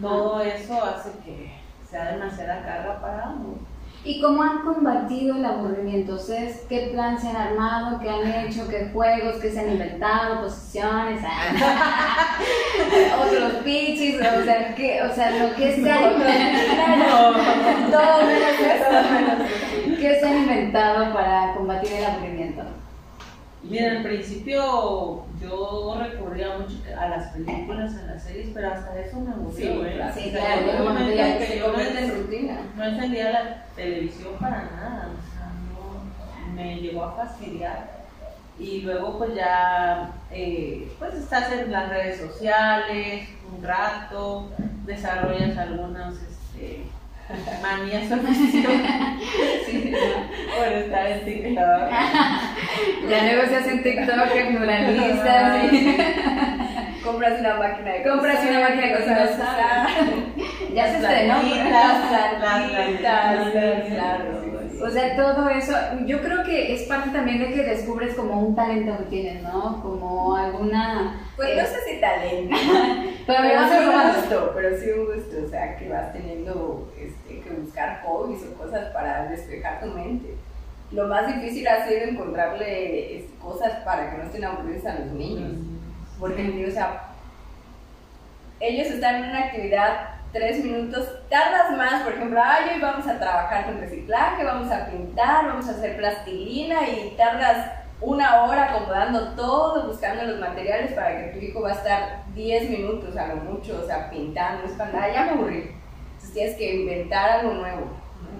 todo 0.00 0.40
eso 0.40 0.84
hace 0.84 1.10
que 1.24 1.52
sea 1.88 2.12
demasiada 2.12 2.62
carga 2.62 3.00
para 3.00 3.22
ambos. 3.24 3.58
¿Y 4.06 4.20
cómo 4.20 4.42
han 4.42 4.58
combatido 4.60 5.34
el 5.34 5.44
aburrimiento? 5.46 6.16
¿Ustedes 6.16 6.66
qué 6.68 6.90
plan 6.92 7.18
se 7.18 7.28
han 7.28 7.36
armado? 7.36 7.98
¿Qué 8.00 8.10
han 8.10 8.44
hecho? 8.44 8.68
¿Qué 8.68 8.90
juegos? 8.92 9.36
¿Qué 9.36 9.50
se 9.50 9.60
han 9.60 9.70
inventado? 9.70 10.42
¿Posiciones? 10.42 11.22
¿Otros 13.18 13.52
pitches? 13.64 14.16
O 14.16 14.44
sea, 14.44 14.74
¿qué, 14.74 15.00
o 15.02 15.14
sea 15.14 15.30
lo 15.30 15.54
que 15.56 15.76
se 15.76 15.90
han 15.90 16.12
inventado. 16.12 17.32
Todo 17.90 18.26
menos. 18.26 19.98
¿Qué 19.98 20.20
se 20.20 20.26
han 20.26 20.36
inventado 20.36 21.14
para 21.14 21.54
combatir 21.54 21.92
el 21.94 22.04
aburrimiento? 22.04 22.43
Mira, 23.68 23.92
al 23.92 24.02
principio 24.02 25.24
yo 25.40 25.96
recurría 25.98 26.58
mucho 26.58 26.76
a 26.98 27.08
las 27.08 27.32
películas, 27.32 27.94
a 27.96 28.12
las 28.12 28.22
series, 28.22 28.50
pero 28.52 28.72
hasta 28.72 29.00
eso 29.00 29.20
me 29.20 29.32
aburrió. 29.32 29.54
Sí, 29.54 29.80
¿eh? 29.86 30.10
sí 30.14 30.30
claro, 30.30 30.66
yo, 30.66 31.72
no, 32.76 32.84
encendía 32.84 33.32
la 33.32 33.64
televisión 33.74 34.34
para 34.38 34.64
nada, 34.64 35.08
o 35.08 35.20
sea, 35.32 35.50
no, 35.72 36.54
me 36.54 36.76
llegó 36.76 37.04
a 37.04 37.12
fastidiar. 37.12 38.04
Y 38.58 38.82
luego 38.82 39.18
pues 39.18 39.34
ya, 39.34 40.12
eh, 40.30 40.92
pues 40.98 41.14
estás 41.14 41.50
en 41.52 41.72
las 41.72 41.88
redes 41.88 42.20
sociales 42.20 43.28
un 43.50 43.62
rato, 43.62 44.50
desarrollas 44.84 45.56
algunos... 45.56 46.14
Este, 46.16 46.84
manías 47.62 48.04
o 48.12 48.16
sí, 49.66 49.94
por 50.56 50.72
estar 50.72 51.06
en 51.06 51.24
TikTok. 51.24 51.64
Ya 53.08 53.22
negocias 53.22 53.66
en 53.66 53.82
TikTok, 53.82 54.32
que 54.32 54.44
pluralista. 54.44 55.62
Compras 57.04 57.40
una 57.40 57.54
máquina 57.56 57.92
de 57.92 58.02
Compras 58.02 58.44
una 58.48 58.60
máquina 58.60 58.86
de 58.86 58.94
cocina. 58.94 59.88
Ya 60.74 60.90
se 60.90 60.96
estrenó. 60.96 61.42
Las 61.70 62.34
plantitas, 62.40 63.50
claro. 63.88 64.44
O 64.82 64.90
sea, 64.90 65.16
todo 65.16 65.48
eso, 65.48 65.72
yo 66.04 66.20
creo 66.20 66.42
que 66.44 66.74
es 66.74 66.82
parte 66.82 67.10
también 67.10 67.38
de 67.38 67.52
que 67.52 67.62
descubres 67.62 68.14
como 68.14 68.40
un 68.40 68.54
talento 68.56 68.98
que 68.98 69.04
tienes, 69.04 69.42
¿no? 69.42 69.80
Como 69.82 70.36
alguna... 70.36 71.26
Pues 71.36 71.56
no 71.56 71.62
sé 71.62 71.76
si 71.88 72.00
talento, 72.00 72.56
pero 73.26 73.68
sí 73.68 73.76
un 73.78 74.14
gusto, 74.14 74.52
pero 74.54 74.78
sí 74.78 74.90
un 74.90 75.06
gusto, 75.06 75.36
o 75.46 75.48
sea, 75.48 75.76
que 75.76 75.88
vas 75.88 76.12
teniendo 76.12 76.92
buscar 77.74 78.02
hobbies 78.04 78.42
o 78.44 78.54
cosas 78.54 78.92
para 78.92 79.26
despejar 79.26 79.80
tu 79.80 79.86
mente. 79.86 80.36
Lo 80.92 81.08
más 81.08 81.26
difícil 81.26 81.66
ha 81.66 81.86
sido 81.86 82.02
encontrarle 82.02 83.16
este, 83.16 83.36
cosas 83.38 83.72
para 83.84 84.10
que 84.10 84.18
no 84.18 84.24
estén 84.24 84.44
aburridos 84.44 84.86
a 84.86 84.94
los 84.94 85.08
niños. 85.08 85.58
Porque, 86.20 86.66
o 86.68 86.70
sea, 86.70 87.08
ellos 88.60 88.86
están 88.86 89.16
en 89.16 89.30
una 89.30 89.46
actividad 89.46 90.10
tres 90.32 90.64
minutos, 90.64 91.08
tardas 91.28 91.76
más, 91.76 92.02
por 92.02 92.12
ejemplo, 92.12 92.40
ay, 92.42 92.74
hoy 92.74 92.80
vamos 92.80 93.06
a 93.06 93.18
trabajar 93.18 93.66
con 93.66 93.80
reciclaje, 93.80 94.44
vamos 94.44 94.70
a 94.70 94.86
pintar, 94.86 95.46
vamos 95.46 95.68
a 95.68 95.72
hacer 95.72 95.96
plastilina 95.96 96.88
y 96.88 97.14
tardas 97.16 97.70
una 98.00 98.42
hora 98.42 98.70
acomodando 98.70 99.32
todo, 99.34 99.86
buscando 99.86 100.24
los 100.24 100.40
materiales 100.40 100.92
para 100.92 101.16
que 101.16 101.38
tu 101.38 101.44
hijo 101.44 101.62
va 101.62 101.70
a 101.70 101.74
estar 101.74 102.24
10 102.34 102.70
minutos 102.70 103.16
a 103.16 103.28
lo 103.28 103.36
mucho, 103.36 103.80
o 103.82 103.86
sea, 103.86 104.10
pintando, 104.10 104.64
es 104.64 104.72
cuando, 104.72 104.98
ya 104.98 105.24
me 105.24 105.30
aburrí. 105.30 105.83
Tienes 106.34 106.56
que 106.56 106.74
inventar 106.74 107.40
algo 107.40 107.54
nuevo. 107.54 107.86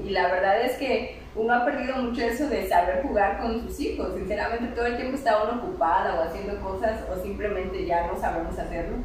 Y 0.05 0.11
la 0.11 0.27
verdad 0.27 0.61
es 0.61 0.77
que 0.77 1.17
uno 1.37 1.53
ha 1.53 1.65
perdido 1.65 1.97
mucho 1.97 2.23
eso 2.23 2.49
de 2.49 2.69
saber 2.69 3.03
jugar 3.03 3.39
con 3.39 3.61
sus 3.61 3.81
hijos. 3.81 4.15
Sinceramente, 4.15 4.75
todo 4.75 4.87
el 4.87 4.97
tiempo 4.97 5.17
está 5.17 5.43
uno 5.43 5.63
ocupada 5.63 6.15
o 6.15 6.23
haciendo 6.23 6.61
cosas 6.61 7.05
o 7.11 7.21
simplemente 7.23 7.87
ya 7.87 8.07
no 8.07 8.17
sabemos 8.19 8.59
hacerlo. 8.59 8.97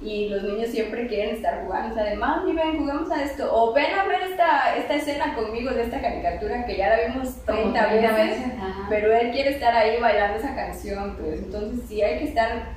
Y 0.00 0.28
los 0.28 0.42
niños 0.42 0.70
siempre 0.70 1.06
quieren 1.06 1.36
estar 1.36 1.62
jugando, 1.62 1.92
o 1.92 1.94
sea, 1.94 2.10
de 2.10 2.16
mami, 2.16 2.52
ven, 2.54 2.76
jugamos 2.76 3.08
a 3.12 3.22
esto, 3.22 3.48
o 3.54 3.72
ven 3.72 3.94
a 3.94 4.04
ver 4.04 4.22
esta, 4.22 4.76
esta 4.76 4.94
escena 4.96 5.32
conmigo 5.36 5.70
de 5.70 5.82
esta 5.82 6.00
caricatura 6.00 6.66
que 6.66 6.76
ya 6.76 6.88
la 6.88 7.06
vimos 7.06 7.36
30 7.44 7.86
veces, 7.86 8.38
pero 8.88 9.12
él 9.12 9.30
quiere 9.30 9.50
estar 9.50 9.72
ahí 9.72 10.00
bailando 10.00 10.38
esa 10.38 10.56
canción, 10.56 11.16
pues. 11.20 11.44
Entonces 11.44 11.86
sí 11.86 12.02
hay 12.02 12.18
que 12.18 12.24
estar, 12.24 12.72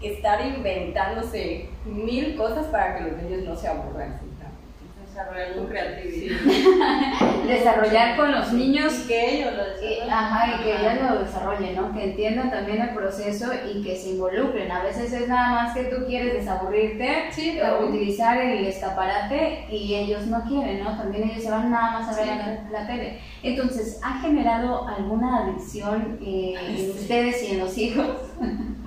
estar 0.00 0.46
inventándose 0.46 1.70
mil 1.84 2.36
cosas 2.36 2.66
para 2.66 2.96
que 2.96 3.02
los 3.02 3.20
niños 3.20 3.42
no 3.42 3.56
se 3.56 3.66
aburran 3.66 4.29
desarrollar 5.10 5.54
tu 5.54 5.68
creatividad. 5.68 6.40
desarrollar 7.46 8.16
con 8.16 8.32
los 8.32 8.52
niños. 8.52 9.04
Y 9.04 9.08
que 9.08 9.36
ellos 9.36 9.52
lo 9.56 9.64
desarrollen. 9.64 10.10
Ajá, 10.10 10.54
y 10.54 10.62
que 10.62 10.70
ellos 10.70 11.10
lo 11.10 11.18
desarrollen, 11.18 11.76
¿no? 11.76 11.92
Que 11.92 12.04
entiendan 12.04 12.50
también 12.50 12.80
el 12.80 12.90
proceso 12.90 13.46
y 13.72 13.82
que 13.82 13.96
se 13.96 14.10
involucren. 14.10 14.70
A 14.70 14.82
veces 14.82 15.12
es 15.12 15.28
nada 15.28 15.50
más 15.50 15.74
que 15.74 15.84
tú 15.84 16.06
quieres 16.06 16.34
desaburrirte, 16.34 17.28
sí, 17.30 17.58
utilizar 17.82 18.38
el 18.38 18.64
escaparate 18.66 19.66
y 19.70 19.94
ellos 19.94 20.26
no 20.26 20.42
quieren, 20.44 20.84
¿no? 20.84 20.96
También 20.96 21.30
ellos 21.30 21.42
se 21.42 21.50
van 21.50 21.70
nada 21.70 22.00
más 22.00 22.08
a 22.08 22.20
ver 22.20 22.60
la, 22.70 22.86
tele. 22.86 23.18
Entonces, 23.42 24.00
¿ha 24.02 24.20
generado 24.20 24.86
alguna 24.88 25.44
adicción 25.44 26.18
eh, 26.22 26.54
en 26.68 26.90
ustedes 26.90 27.42
y 27.42 27.52
en 27.52 27.60
los 27.60 27.76
hijos? 27.76 28.06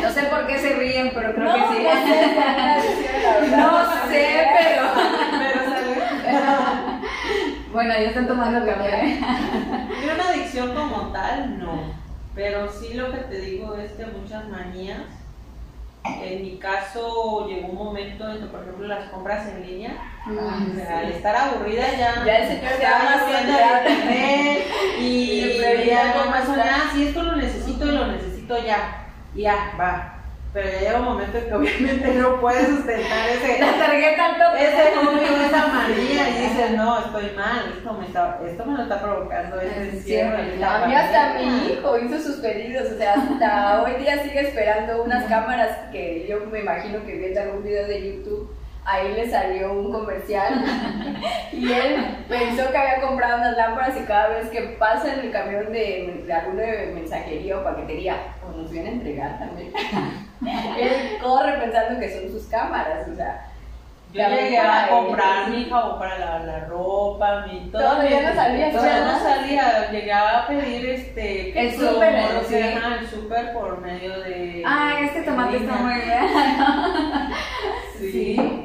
No 0.00 0.10
sé 0.10 0.22
por 0.24 0.46
qué 0.46 0.58
se 0.58 0.74
ríen, 0.74 1.10
pero 1.12 1.34
creo 1.34 1.52
que 1.52 1.60
sí. 1.60 1.86
No 3.50 4.08
sé, 4.08 4.46
pero. 4.58 5.29
Bueno, 7.72 7.94
ya 7.94 8.08
están 8.08 8.26
tomando 8.26 8.66
café. 8.66 9.20
Yo 10.04 10.14
una 10.14 10.28
adicción 10.30 10.74
como 10.74 11.12
tal, 11.12 11.60
no. 11.60 11.94
Pero 12.34 12.70
sí 12.70 12.94
lo 12.94 13.12
que 13.12 13.18
te 13.18 13.40
digo 13.40 13.76
es 13.76 13.92
que 13.92 14.06
muchas 14.06 14.48
manías. 14.48 15.02
En 16.04 16.42
mi 16.42 16.56
caso 16.58 17.46
llegó 17.46 17.68
un 17.68 17.76
momento 17.76 18.28
en 18.28 18.40
que, 18.40 18.46
por 18.46 18.62
ejemplo, 18.62 18.88
las 18.88 19.10
compras 19.10 19.46
en 19.48 19.66
línea, 19.66 19.92
al 20.26 21.12
estar 21.12 21.36
aburrida 21.36 21.90
ya, 21.90 22.24
ya 22.24 22.36
el 22.38 22.48
señor 22.48 22.72
estaba 22.72 23.26
viendo 23.26 23.52
internet 23.52 24.66
y, 24.98 25.02
y 25.84 25.86
ya 25.86 26.12
algo 26.12 26.30
más, 26.30 26.48
ah, 26.48 26.90
si 26.94 27.08
esto 27.08 27.22
lo 27.22 27.36
necesito 27.36 27.86
y 27.86 27.92
lo 27.92 28.06
necesito 28.06 28.64
ya, 28.64 29.08
ya, 29.34 29.74
va, 29.78 30.19
pero 30.52 30.68
ya 30.68 30.80
llega 30.80 30.98
un 30.98 31.04
momento 31.04 31.38
en 31.38 31.44
que 31.44 31.54
obviamente 31.54 32.14
no 32.14 32.40
puedes 32.40 32.66
sustentar 32.66 33.28
ese 33.28 33.60
la 33.60 33.72
tarjeta 33.78 34.30
ese 34.58 34.96
hobby 34.96 35.44
esa 35.46 35.66
manía 35.68 36.28
y 36.28 36.42
dices 36.42 36.70
no 36.72 36.98
estoy 36.98 37.30
mal 37.36 37.72
esto 37.76 37.92
me 37.94 38.06
está, 38.06 38.40
esto 38.44 38.64
me 38.66 38.76
lo 38.76 38.82
está 38.82 39.00
provocando 39.00 39.60
ese 39.60 39.90
encierro 39.90 40.36
a 40.36 40.86
mí 40.86 40.94
hasta 40.94 41.34
mi 41.34 41.72
hijo 41.72 41.98
hizo 41.98 42.18
sus 42.18 42.36
pedidos 42.36 42.92
o 42.92 42.98
sea 42.98 43.14
hasta 43.14 43.82
hoy 43.82 43.92
día 44.02 44.22
sigue 44.22 44.40
esperando 44.40 45.02
unas 45.04 45.24
cámaras 45.24 45.76
que 45.92 46.26
yo 46.28 46.44
me 46.46 46.60
imagino 46.60 47.04
que 47.06 47.14
viendo 47.14 47.40
algún 47.40 47.62
video 47.62 47.86
de 47.86 48.12
YouTube 48.12 48.50
ahí 48.84 49.12
le 49.14 49.30
salió 49.30 49.72
un 49.72 49.92
comercial 49.92 50.64
y 51.52 51.72
él 51.72 52.24
pensó 52.28 52.70
que 52.70 52.76
había 52.76 53.06
comprado 53.06 53.38
unas 53.38 53.56
lámparas 53.56 53.96
y 53.96 54.04
cada 54.04 54.28
vez 54.30 54.48
que 54.48 54.60
pasa 54.78 55.14
en 55.14 55.20
el 55.20 55.30
camión 55.30 55.72
de, 55.72 56.24
de 56.26 56.32
alguna 56.32 56.64
mensajería 56.94 57.58
o 57.58 57.64
paquetería, 57.64 58.16
pues 58.42 58.56
nos 58.56 58.70
viene 58.70 58.88
a 58.88 58.92
entregar 58.92 59.38
también. 59.38 59.72
él 60.42 61.18
corre 61.22 61.52
pensando 61.58 62.00
que 62.00 62.12
son 62.12 62.30
sus 62.30 62.48
cámaras, 62.48 63.08
o 63.08 63.14
sea. 63.14 63.46
Yo 64.12 64.28
llegué 64.28 64.58
a 64.58 64.88
comprar 64.88 65.50
mi 65.50 65.66
jabón 65.66 65.98
para 66.00 66.18
lavar 66.18 66.40
la 66.40 66.64
ropa, 66.64 67.46
mi 67.46 67.70
todo. 67.70 67.80
Todavía 67.80 68.28
no 68.28 68.34
salía. 68.34 68.72
Todavía 68.72 69.04
no 69.04 69.20
salía. 69.20 69.90
Llegué 69.92 70.12
a 70.12 70.46
pedir 70.48 70.90
este. 70.90 71.60
El 71.60 71.72
súper. 71.78 72.14
el 72.14 73.08
súper 73.08 73.52
por 73.52 73.80
medio 73.80 74.20
de. 74.20 74.64
Ah, 74.66 74.98
este 75.00 75.22
tomate 75.22 75.58
está 75.58 75.74
muy 75.74 75.94
bien. 75.94 76.26
sí. 78.00 78.59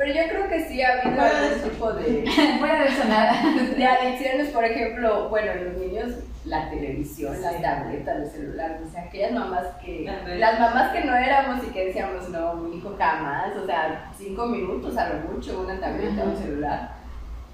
Pero 0.00 0.14
yo 0.14 0.22
creo 0.30 0.48
que 0.48 0.64
sí 0.64 0.80
ha 0.80 0.98
habido 0.98 1.20
algún 1.20 1.60
tipo 1.60 1.92
de, 1.92 2.22
de 3.76 3.86
adicciones, 3.86 4.48
por 4.48 4.64
ejemplo, 4.64 5.28
bueno, 5.28 5.52
los 5.56 5.76
niños, 5.76 6.12
la 6.46 6.70
televisión, 6.70 7.38
las 7.42 7.60
tabletas, 7.60 8.20
los 8.20 8.32
celulares, 8.32 8.80
o 8.80 8.90
sea, 8.90 9.02
aquellas 9.02 9.32
mamás 9.32 9.66
que, 9.84 10.10
las 10.38 10.58
mamás 10.58 10.92
que 10.92 11.04
no 11.04 11.14
éramos 11.14 11.62
y 11.64 11.70
que 11.70 11.88
decíamos, 11.88 12.30
no, 12.30 12.54
mi 12.54 12.78
hijo 12.78 12.96
jamás, 12.98 13.54
o 13.54 13.66
sea, 13.66 14.10
cinco 14.16 14.46
minutos 14.46 14.96
a 14.96 15.10
lo 15.10 15.30
mucho, 15.30 15.60
una 15.60 15.78
tableta, 15.78 16.24
o 16.24 16.30
un 16.30 16.36
celular. 16.38 16.92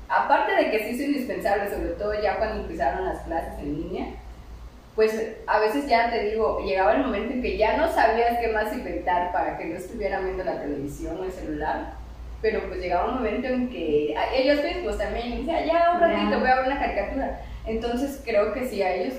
Aparte 0.08 0.54
de 0.54 0.70
que 0.70 0.78
sí 0.84 0.90
es 0.90 1.00
indispensable, 1.00 1.68
sobre 1.68 1.94
todo 1.94 2.14
ya 2.14 2.36
cuando 2.36 2.62
empezaron 2.62 3.06
las 3.06 3.22
clases 3.22 3.58
en 3.58 3.74
línea, 3.74 4.06
pues 4.94 5.20
a 5.48 5.58
veces 5.58 5.88
ya 5.88 6.10
te 6.10 6.30
digo, 6.30 6.60
llegaba 6.64 6.94
el 6.94 7.02
momento 7.02 7.34
en 7.34 7.42
que 7.42 7.58
ya 7.58 7.76
no 7.76 7.92
sabías 7.92 8.38
qué 8.38 8.52
más 8.52 8.72
inventar 8.72 9.32
para 9.32 9.58
que 9.58 9.64
no 9.64 9.74
estuvieran 9.74 10.22
viendo 10.22 10.44
la 10.44 10.60
televisión 10.60 11.18
o 11.18 11.24
el 11.24 11.32
celular. 11.32 12.05
Pero 12.42 12.60
pues 12.68 12.80
llegaba 12.80 13.08
un 13.08 13.14
momento 13.16 13.48
en 13.48 13.68
que 13.68 14.14
ellos 14.34 14.62
mismos 14.62 14.98
también, 14.98 15.42
o 15.42 15.44
sea, 15.44 15.64
ya 15.64 15.92
un 15.94 16.00
ratito 16.00 16.38
voy 16.38 16.48
a 16.48 16.56
ver 16.56 16.66
una 16.66 16.78
caricatura. 16.78 17.40
Entonces 17.66 18.22
creo 18.24 18.52
que 18.52 18.68
sí 18.68 18.82
a 18.82 18.94
ellos 18.94 19.14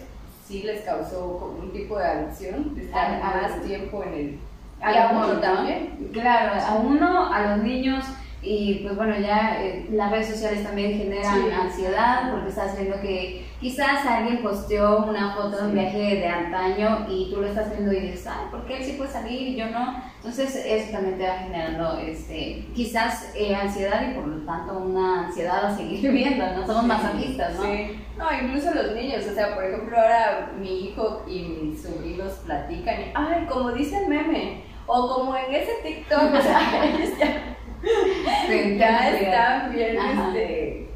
sí 0.47 0.63
les 0.63 0.81
causó 0.81 1.37
como 1.39 1.59
un 1.59 1.73
tipo 1.73 1.97
de 1.97 2.05
adicción 2.05 2.75
de 2.75 2.83
estar 2.83 3.19
más 3.21 3.61
tiempo 3.63 4.03
en 4.03 4.13
el... 4.13 4.39
A, 4.81 5.11
uno 5.11 5.39
también. 5.39 6.09
Claro, 6.13 6.61
a 6.61 6.75
uno, 6.75 7.33
a 7.33 7.47
los 7.47 7.63
niños 7.63 8.05
y 8.41 8.75
pues 8.83 8.95
bueno, 8.95 9.15
ya 9.19 9.61
eh, 9.63 9.87
las 9.91 10.11
redes 10.11 10.29
sociales 10.29 10.63
también 10.63 10.97
generan 10.97 11.51
ansiedad 11.51 12.31
porque 12.31 12.49
estás 12.49 12.77
viendo 12.77 13.01
que 13.01 13.47
quizás 13.59 14.05
alguien 14.05 14.43
posteó 14.43 15.05
una 15.05 15.33
foto 15.33 15.57
de 15.57 15.67
un 15.69 15.73
viaje 15.73 16.17
de 16.17 16.27
antaño 16.27 17.07
y 17.09 17.31
tú 17.31 17.41
lo 17.41 17.47
estás 17.47 17.71
viendo 17.71 17.91
y 17.91 17.99
dices, 17.99 18.27
ay, 18.27 18.45
¿por 18.51 18.65
qué 18.65 18.77
él 18.77 18.83
sí 18.83 18.93
puede 18.93 19.09
salir 19.09 19.41
y 19.41 19.55
yo 19.55 19.65
no? 19.71 20.03
Entonces 20.17 20.55
eso 20.55 20.91
también 20.91 21.17
te 21.17 21.27
va 21.27 21.37
generando 21.39 21.97
este, 21.97 22.67
quizás 22.75 23.33
eh, 23.35 23.55
ansiedad 23.55 24.07
y 24.07 24.13
por 24.13 24.27
lo 24.27 24.45
tanto 24.45 24.77
una 24.77 25.25
ansiedad 25.25 25.65
a 25.65 25.75
seguir 25.75 26.01
viviendo, 26.11 26.45
¿no? 26.53 26.65
Somos 26.67 26.85
más 26.85 27.03
masoquistas, 27.03 27.55
¿no? 27.55 27.63
Sí. 27.63 27.99
No, 28.17 28.25
incluso 28.31 28.73
los 28.73 28.95
niños, 28.95 29.25
o 29.29 29.33
sea, 29.33 29.55
por 29.55 29.63
ejemplo, 29.63 29.97
ahora 29.97 30.51
mi 30.59 30.85
hijo 30.85 31.23
y 31.27 31.41
mis 31.41 31.81
sobrinos 31.81 32.33
platican 32.45 33.01
y, 33.01 33.05
ay, 33.15 33.45
como 33.49 33.71
dice 33.71 33.97
el 33.97 34.07
meme, 34.07 34.63
o 34.85 35.15
como 35.15 35.35
en 35.35 35.53
ese 35.53 35.71
TikTok, 35.83 36.33
o 36.33 36.41
sea, 36.41 36.83
ya 37.19 37.56
ya 38.77 39.17
están 39.17 39.73
bien, 39.73 39.97
este, 39.97 40.89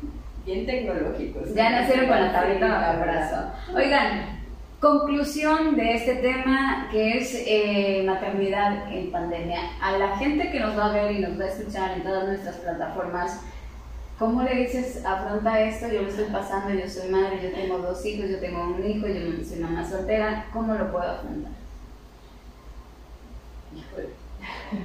bien 0.45 0.65
tecnológicos. 0.65 1.53
Ya 1.53 1.69
nacieron 1.69 2.07
con 2.07 2.21
la 2.21 2.31
tableta 2.31 2.67
bajo 2.67 2.99
brazo. 2.99 3.51
Oigan, 3.75 4.41
conclusión 4.79 5.75
de 5.75 5.95
este 5.95 6.15
tema 6.15 6.87
que 6.91 7.17
es 7.17 7.43
eh, 7.45 8.03
maternidad 8.05 8.91
en 8.91 9.11
pandemia. 9.11 9.59
A 9.81 9.97
la 9.97 10.17
gente 10.17 10.51
que 10.51 10.59
nos 10.59 10.77
va 10.77 10.87
a 10.87 10.93
ver 10.93 11.11
y 11.11 11.19
nos 11.19 11.39
va 11.39 11.45
a 11.45 11.49
escuchar 11.49 11.91
en 11.91 12.03
todas 12.03 12.27
nuestras 12.27 12.55
plataformas, 12.57 13.41
¿cómo 14.17 14.41
le 14.43 14.55
dices, 14.55 15.05
afronta 15.05 15.61
esto? 15.61 15.87
Yo 15.87 16.01
lo 16.01 16.09
estoy 16.09 16.25
pasando, 16.25 16.73
yo 16.73 16.89
soy 16.89 17.09
madre, 17.09 17.39
yo 17.43 17.51
tengo 17.51 17.77
dos 17.77 18.03
hijos, 18.05 18.29
yo 18.29 18.39
tengo 18.39 18.63
un 18.63 18.85
hijo, 18.85 19.07
yo 19.07 19.43
soy 19.43 19.59
mamá 19.59 19.87
soltera, 19.87 20.47
¿cómo 20.51 20.73
lo 20.73 20.91
puedo 20.91 21.11
afrontar? 21.11 21.51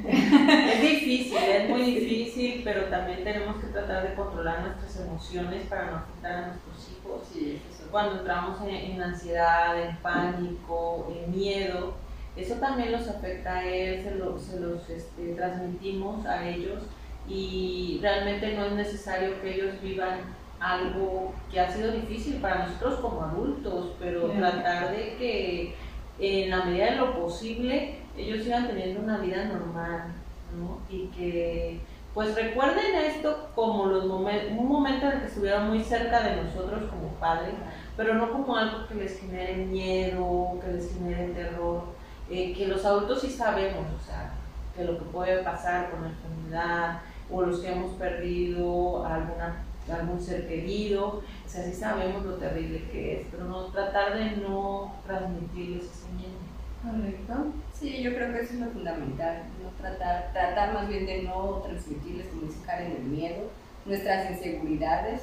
Es 0.09 0.81
difícil, 0.81 1.37
es 1.37 1.69
muy 1.69 1.83
difícil, 1.83 2.63
pero 2.65 2.85
también 2.87 3.23
tenemos 3.25 3.57
que 3.57 3.69
tratar 3.69 4.09
de 4.09 4.15
controlar 4.15 4.61
nuestras 4.63 5.07
emociones 5.07 5.67
para 5.69 5.91
no 5.91 5.97
afectar 5.99 6.33
a 6.33 6.47
nuestros 6.49 6.89
hijos. 6.91 7.37
Y 7.37 7.61
cuando 7.91 8.21
entramos 8.21 8.59
en, 8.67 9.01
ansiedad, 9.01 9.81
en 9.81 9.97
pánico, 9.99 11.13
en 11.15 11.31
miedo, 11.31 11.95
eso 12.37 12.55
también 12.57 12.93
los 12.93 13.09
afecta 13.09 13.59
a 13.59 13.65
él, 13.67 14.03
se, 14.03 14.51
se 14.51 14.61
los 14.61 14.91
este, 14.91 15.35
transmitimos 15.35 16.27
a 16.27 16.49
ellos 16.49 16.83
y 17.29 17.99
realmente 18.03 18.55
no 18.55 18.67
es 18.67 18.73
necesario 18.73 19.41
que 19.41 19.55
ellos 19.55 19.81
vivan 19.83 20.21
algo 20.61 21.35
que 21.51 21.61
ha 21.61 21.71
sido 21.71 21.93
difícil 21.93 22.37
para 22.37 22.67
nosotros 22.67 23.01
como 23.01 23.23
adultos, 23.23 23.93
pero 23.99 24.31
tratar 24.31 24.91
de 24.91 25.17
que 25.17 25.75
en 26.19 26.51
la 26.51 26.65
medida 26.65 26.91
de 26.91 26.97
lo 26.97 27.21
posible 27.21 28.06
ellos 28.17 28.45
sigan 28.45 28.67
teniendo 28.67 29.01
una 29.01 29.19
vida 29.19 29.45
normal, 29.45 30.13
¿no? 30.59 30.79
Y 30.89 31.07
que 31.09 31.81
pues 32.17 32.35
recuerden 32.35 32.95
esto 32.95 33.51
como 33.55 33.85
los 33.85 34.07
un 34.07 34.69
momento 34.69 35.05
en 35.05 35.13
el 35.13 35.21
que 35.21 35.27
estuvieron 35.27 35.69
muy 35.69 35.85
cerca 35.85 36.23
de 36.23 36.43
nosotros 36.43 36.85
como 36.89 37.09
padres, 37.21 37.53
pero 37.95 38.15
no 38.15 38.33
como 38.33 38.57
algo 38.57 38.87
que 38.89 38.95
les 38.95 39.21
genere 39.21 39.57
miedo, 39.57 40.59
que 40.65 40.73
les 40.73 40.95
genere 40.95 41.35
terror, 41.35 41.83
eh, 42.31 42.55
que 42.55 42.69
los 42.69 42.87
adultos 42.87 43.21
sí 43.21 43.29
sabemos, 43.29 43.85
o 44.01 44.03
sea, 44.03 44.33
que 44.75 44.85
lo 44.85 44.99
que 44.99 45.05
puede 45.05 45.43
pasar 45.43 45.91
con 45.91 46.05
la 46.05 46.09
enfermedad 46.09 47.01
o 47.31 47.43
los 47.43 47.61
que 47.61 47.73
hemos 47.73 47.93
perdido 47.97 49.05
alguna, 49.05 49.63
algún 49.93 50.19
ser 50.19 50.49
querido, 50.49 51.07
o 51.07 51.49
sea, 51.49 51.65
sí 51.65 51.75
sabemos 51.75 52.25
lo 52.25 52.37
terrible 52.37 52.89
que 52.91 53.21
es, 53.21 53.27
pero 53.31 53.45
no 53.45 53.65
tratar 53.67 54.17
de 54.17 54.39
no 54.39 54.95
transmitirles 55.07 55.85
ese 55.85 56.09
miedo. 56.13 56.39
Correcto. 56.83 57.53
Sí, 57.79 58.03
yo 58.03 58.15
creo 58.15 58.33
que 58.33 58.41
eso 58.41 58.55
es 58.55 58.61
lo 58.61 58.71
fundamental, 58.71 59.43
no 59.63 59.69
tratar, 59.79 60.33
tratar 60.33 60.73
más 60.73 60.89
bien 60.89 61.05
de 61.05 61.23
no 61.25 61.63
transmitirles, 61.63 62.27
como 62.29 62.43
dice 62.43 62.59
en 62.79 62.93
el 62.93 63.03
miedo, 63.03 63.51
nuestras 63.85 64.31
inseguridades, 64.31 65.23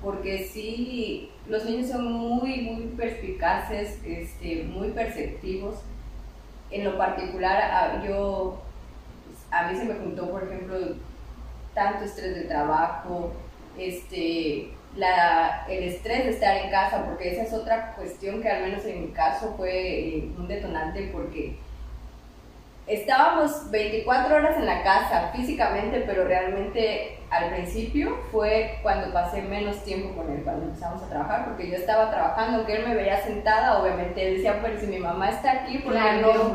porque 0.00 0.44
sí, 0.44 1.32
los 1.48 1.64
niños 1.64 1.90
son 1.90 2.12
muy, 2.12 2.60
muy 2.60 2.86
perspicaces, 2.96 3.98
este, 4.04 4.62
muy 4.64 4.90
perceptivos. 4.90 5.76
En 6.70 6.84
lo 6.84 6.96
particular, 6.96 8.02
yo, 8.06 8.62
a 9.50 9.68
mí 9.68 9.76
se 9.76 9.84
me 9.84 9.94
juntó, 9.94 10.30
por 10.30 10.44
ejemplo, 10.44 10.76
tanto 11.74 12.04
estrés 12.04 12.36
de 12.36 12.42
trabajo, 12.42 13.32
este, 13.76 14.70
la, 14.96 15.66
el 15.68 15.84
estrés 15.84 16.24
de 16.24 16.30
estar 16.30 16.56
en 16.56 16.70
casa, 16.70 17.04
porque 17.04 17.32
esa 17.32 17.42
es 17.42 17.52
otra 17.52 17.94
cuestión 17.94 18.40
que 18.40 18.48
al 18.48 18.62
menos 18.62 18.84
en 18.84 19.02
mi 19.02 19.08
caso 19.08 19.54
fue 19.56 20.16
eh, 20.16 20.30
un 20.38 20.46
detonante 20.46 21.10
porque 21.12 21.56
estábamos 22.86 23.70
24 23.70 24.36
horas 24.36 24.56
en 24.58 24.66
la 24.66 24.82
casa 24.82 25.30
físicamente, 25.34 26.04
pero 26.06 26.24
realmente 26.24 27.18
al 27.30 27.50
principio 27.50 28.18
fue 28.30 28.78
cuando 28.82 29.12
pasé 29.12 29.42
menos 29.42 29.82
tiempo 29.84 30.14
con 30.14 30.30
él, 30.30 30.42
cuando 30.44 30.66
empezamos 30.66 31.02
a 31.02 31.08
trabajar, 31.08 31.46
porque 31.46 31.70
yo 31.70 31.76
estaba 31.76 32.10
trabajando, 32.10 32.58
aunque 32.58 32.76
él 32.76 32.86
me 32.86 32.94
veía 32.94 33.22
sentada, 33.22 33.80
obviamente 33.80 34.32
decía, 34.32 34.60
pero 34.62 34.78
si 34.78 34.86
mi 34.86 34.98
mamá 34.98 35.30
está 35.30 35.62
aquí, 35.62 35.78
porque 35.78 35.98
no, 36.20 36.54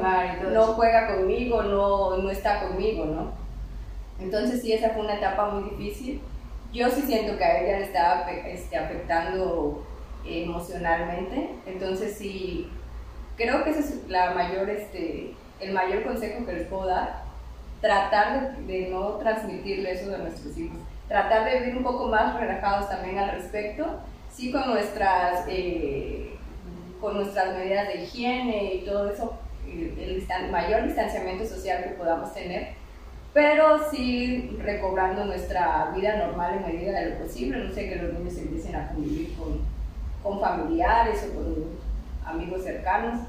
no 0.52 0.64
juega 0.74 1.16
conmigo, 1.16 1.64
no, 1.64 2.18
no 2.18 2.30
está 2.30 2.62
conmigo, 2.62 3.06
¿no? 3.06 3.32
Entonces 4.20 4.62
sí, 4.62 4.74
esa 4.74 4.90
fue 4.90 5.04
una 5.04 5.16
etapa 5.16 5.50
muy 5.50 5.70
difícil. 5.70 6.22
Yo 6.72 6.90
sí 6.90 7.02
siento 7.02 7.38
que 7.38 7.44
a 7.44 7.62
ella 7.62 7.80
le 7.80 7.86
estaba 7.86 8.30
este, 8.30 8.78
afectando 8.78 9.84
emocionalmente, 10.24 11.56
entonces 11.66 12.16
sí, 12.16 12.70
creo 13.36 13.64
que 13.64 13.72
ese 13.72 13.80
es 13.80 14.08
la 14.08 14.32
mayor, 14.32 14.70
este, 14.70 15.34
el 15.60 15.74
mayor 15.74 16.04
consejo 16.04 16.46
que 16.46 16.54
les 16.54 16.68
puedo 16.68 16.88
dar, 16.88 17.24
tratar 17.82 18.58
de, 18.58 18.90
no 18.90 19.14
transmitirle 19.14 19.92
eso 19.92 20.14
a 20.14 20.20
nuestros 20.20 20.58
hijos, 20.58 20.78
tratar 21.08 21.46
de 21.46 21.60
vivir 21.60 21.78
un 21.78 21.84
poco 21.84 22.08
más 22.08 22.40
relajados 22.40 22.90
también 22.90 23.18
al 23.18 23.32
respecto, 23.32 24.00
sí 24.32 24.52
con 24.52 24.70
nuestras, 24.70 25.46
eh, 25.48 26.36
con 27.02 27.16
nuestras 27.16 27.58
medidas 27.58 27.88
de 27.88 28.04
higiene 28.04 28.76
y 28.76 28.86
todo 28.86 29.10
eso, 29.10 29.34
el, 29.66 30.26
el 30.28 30.52
mayor 30.52 30.84
distanciamiento 30.84 31.46
social 31.46 31.84
que 31.84 31.90
podamos 31.92 32.34
tener, 32.34 32.80
pero 33.34 33.90
sí 33.92 34.58
recobrando 34.62 35.26
nuestra 35.26 35.92
vida 35.96 36.18
normal 36.18 36.56
en 36.56 36.74
medida 36.74 37.00
de 37.00 37.12
lo 37.12 37.20
posible, 37.20 37.64
no 37.64 37.74
sé, 37.74 37.90
que 37.90 37.96
los 37.96 38.14
niños 38.14 38.38
empiecen 38.38 38.76
a 38.76 38.88
convivir 38.90 39.36
con, 39.38 39.60
con 40.24 40.40
familiares 40.40 41.28
o 41.30 41.36
con 41.36 41.56
amigos 42.26 42.64
cercanos, 42.64 43.22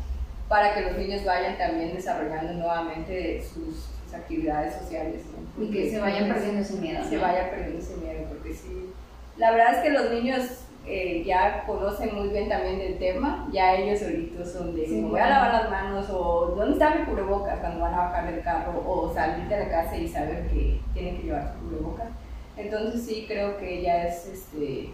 para 0.50 0.74
que 0.74 0.80
los 0.80 0.98
niños 0.98 1.24
vayan 1.24 1.56
también 1.56 1.94
desarrollando 1.94 2.52
nuevamente 2.54 3.40
sus, 3.40 3.88
actividades 4.12 4.74
sociales. 4.74 5.22
Y 5.56 5.70
que 5.70 5.88
se 5.88 6.00
vayan 6.00 6.26
perdiendo 6.26 6.62
ese 6.62 6.74
miedo. 6.78 7.04
Se 7.08 7.16
vaya 7.16 7.48
perdiendo 7.48 7.78
ese 7.78 7.96
miedo, 7.98 8.24
porque 8.28 8.52
sí, 8.52 8.92
la 9.36 9.52
verdad 9.52 9.74
es 9.76 9.82
que 9.84 9.90
los 9.90 10.10
niños 10.10 10.64
eh, 10.84 11.22
ya 11.24 11.62
conocen 11.64 12.16
muy 12.16 12.30
bien 12.30 12.48
también 12.48 12.80
del 12.80 12.98
tema, 12.98 13.48
ya 13.52 13.76
ellos 13.76 14.00
solitos 14.00 14.50
son 14.50 14.74
de 14.74 14.88
me 14.88 15.08
voy 15.08 15.20
a 15.20 15.28
lavar 15.28 15.52
las 15.52 15.70
manos 15.70 16.10
o 16.10 16.54
dónde 16.56 16.72
está 16.72 16.96
mi 16.96 17.04
cubrebocas 17.04 17.60
cuando 17.60 17.82
van 17.82 17.94
a 17.94 17.98
bajar 17.98 18.32
del 18.32 18.42
carro 18.42 18.82
o 18.84 19.14
salir 19.14 19.46
de 19.46 19.60
la 19.60 19.68
casa 19.68 19.96
y 19.96 20.08
saber 20.08 20.48
que 20.48 20.80
tienen 20.92 21.18
que 21.18 21.22
llevar 21.28 21.54
su 21.54 21.60
cubrebocas. 21.60 22.08
Entonces 22.56 23.06
sí 23.06 23.26
creo 23.28 23.58
que 23.58 23.82
ya 23.82 24.08
es 24.08 24.26
este 24.26 24.90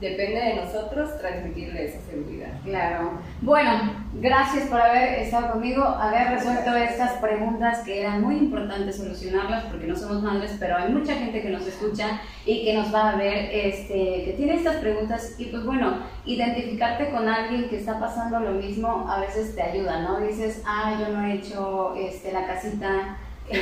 depende 0.00 0.40
de 0.40 0.54
nosotros 0.56 1.18
transmitirle 1.18 1.86
esa 1.86 2.00
seguridad. 2.00 2.60
Claro. 2.64 3.12
Bueno, 3.40 3.92
gracias 4.14 4.68
por 4.68 4.80
haber 4.80 5.20
estado 5.20 5.52
conmigo, 5.52 5.84
haber 5.84 6.28
resuelto 6.30 6.74
estas 6.74 7.12
preguntas 7.12 7.80
que 7.80 8.00
eran 8.00 8.20
muy 8.20 8.36
importantes 8.36 8.96
solucionarlas 8.96 9.64
porque 9.64 9.86
no 9.86 9.96
somos 9.96 10.22
madres, 10.22 10.56
pero 10.58 10.76
hay 10.76 10.92
mucha 10.92 11.14
gente 11.14 11.40
que 11.40 11.50
nos 11.50 11.66
escucha 11.66 12.20
y 12.44 12.64
que 12.64 12.74
nos 12.74 12.92
va 12.94 13.10
a 13.10 13.16
ver, 13.16 13.50
este, 13.52 14.24
que 14.24 14.34
tiene 14.36 14.54
estas 14.54 14.76
preguntas 14.76 15.36
y 15.38 15.46
pues 15.46 15.64
bueno, 15.64 15.98
identificarte 16.24 17.10
con 17.10 17.28
alguien 17.28 17.68
que 17.68 17.76
está 17.76 17.98
pasando 17.98 18.40
lo 18.40 18.52
mismo 18.52 19.06
a 19.08 19.20
veces 19.20 19.54
te 19.54 19.62
ayuda, 19.62 20.02
¿no? 20.02 20.20
Dices, 20.20 20.62
ah, 20.66 20.96
yo 21.00 21.14
no 21.14 21.24
he 21.24 21.34
hecho 21.34 21.94
este, 21.96 22.32
la 22.32 22.46
casita 22.46 23.16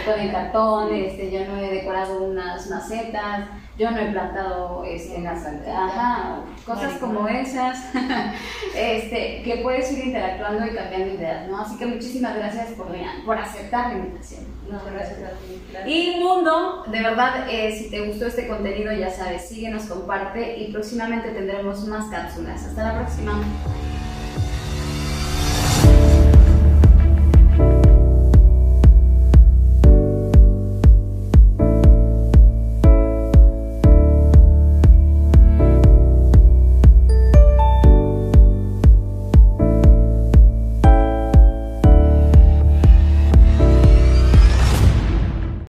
con 0.05 0.20
el 0.20 0.30
cartón, 0.30 0.95
este, 0.95 1.30
yo 1.30 1.45
no 1.45 1.59
he 1.59 1.70
decorado 1.70 2.22
unas 2.22 2.70
macetas, 2.70 3.49
yo 3.79 3.91
no 3.91 3.99
he 3.99 4.12
plantado 4.12 4.85
este, 4.85 5.27
ajá, 5.27 6.41
cosas 6.66 6.95
como 6.99 7.27
esas, 7.27 7.79
este, 8.77 9.43
que 9.43 9.61
puedes 9.62 9.91
ir 9.93 10.07
interactuando 10.07 10.66
y 10.66 10.75
cambiando 10.75 11.14
ideas, 11.14 11.49
¿no? 11.49 11.61
Así 11.61 11.79
que 11.79 11.87
muchísimas 11.87 12.37
gracias 12.37 12.73
por, 12.73 12.89
por 13.25 13.39
aceptar 13.39 13.89
la 13.89 13.99
invitación. 13.99 14.45
No, 14.70 14.81
gracias 14.91 15.18
a 15.23 15.85
ti. 15.85 15.91
Y 15.91 16.20
Mundo, 16.20 16.85
de 16.87 17.03
verdad, 17.03 17.47
eh, 17.51 17.77
si 17.77 17.91
te 17.91 18.07
gustó 18.07 18.27
este 18.27 18.47
contenido, 18.47 18.93
ya 18.93 19.11
sabes, 19.11 19.49
síguenos, 19.49 19.85
comparte 19.85 20.59
y 20.59 20.73
próximamente 20.73 21.31
tendremos 21.31 21.87
más 21.87 22.11
cápsulas. 22.11 22.64
Hasta 22.64 22.93
la 22.93 22.99
próxima. 23.01 23.43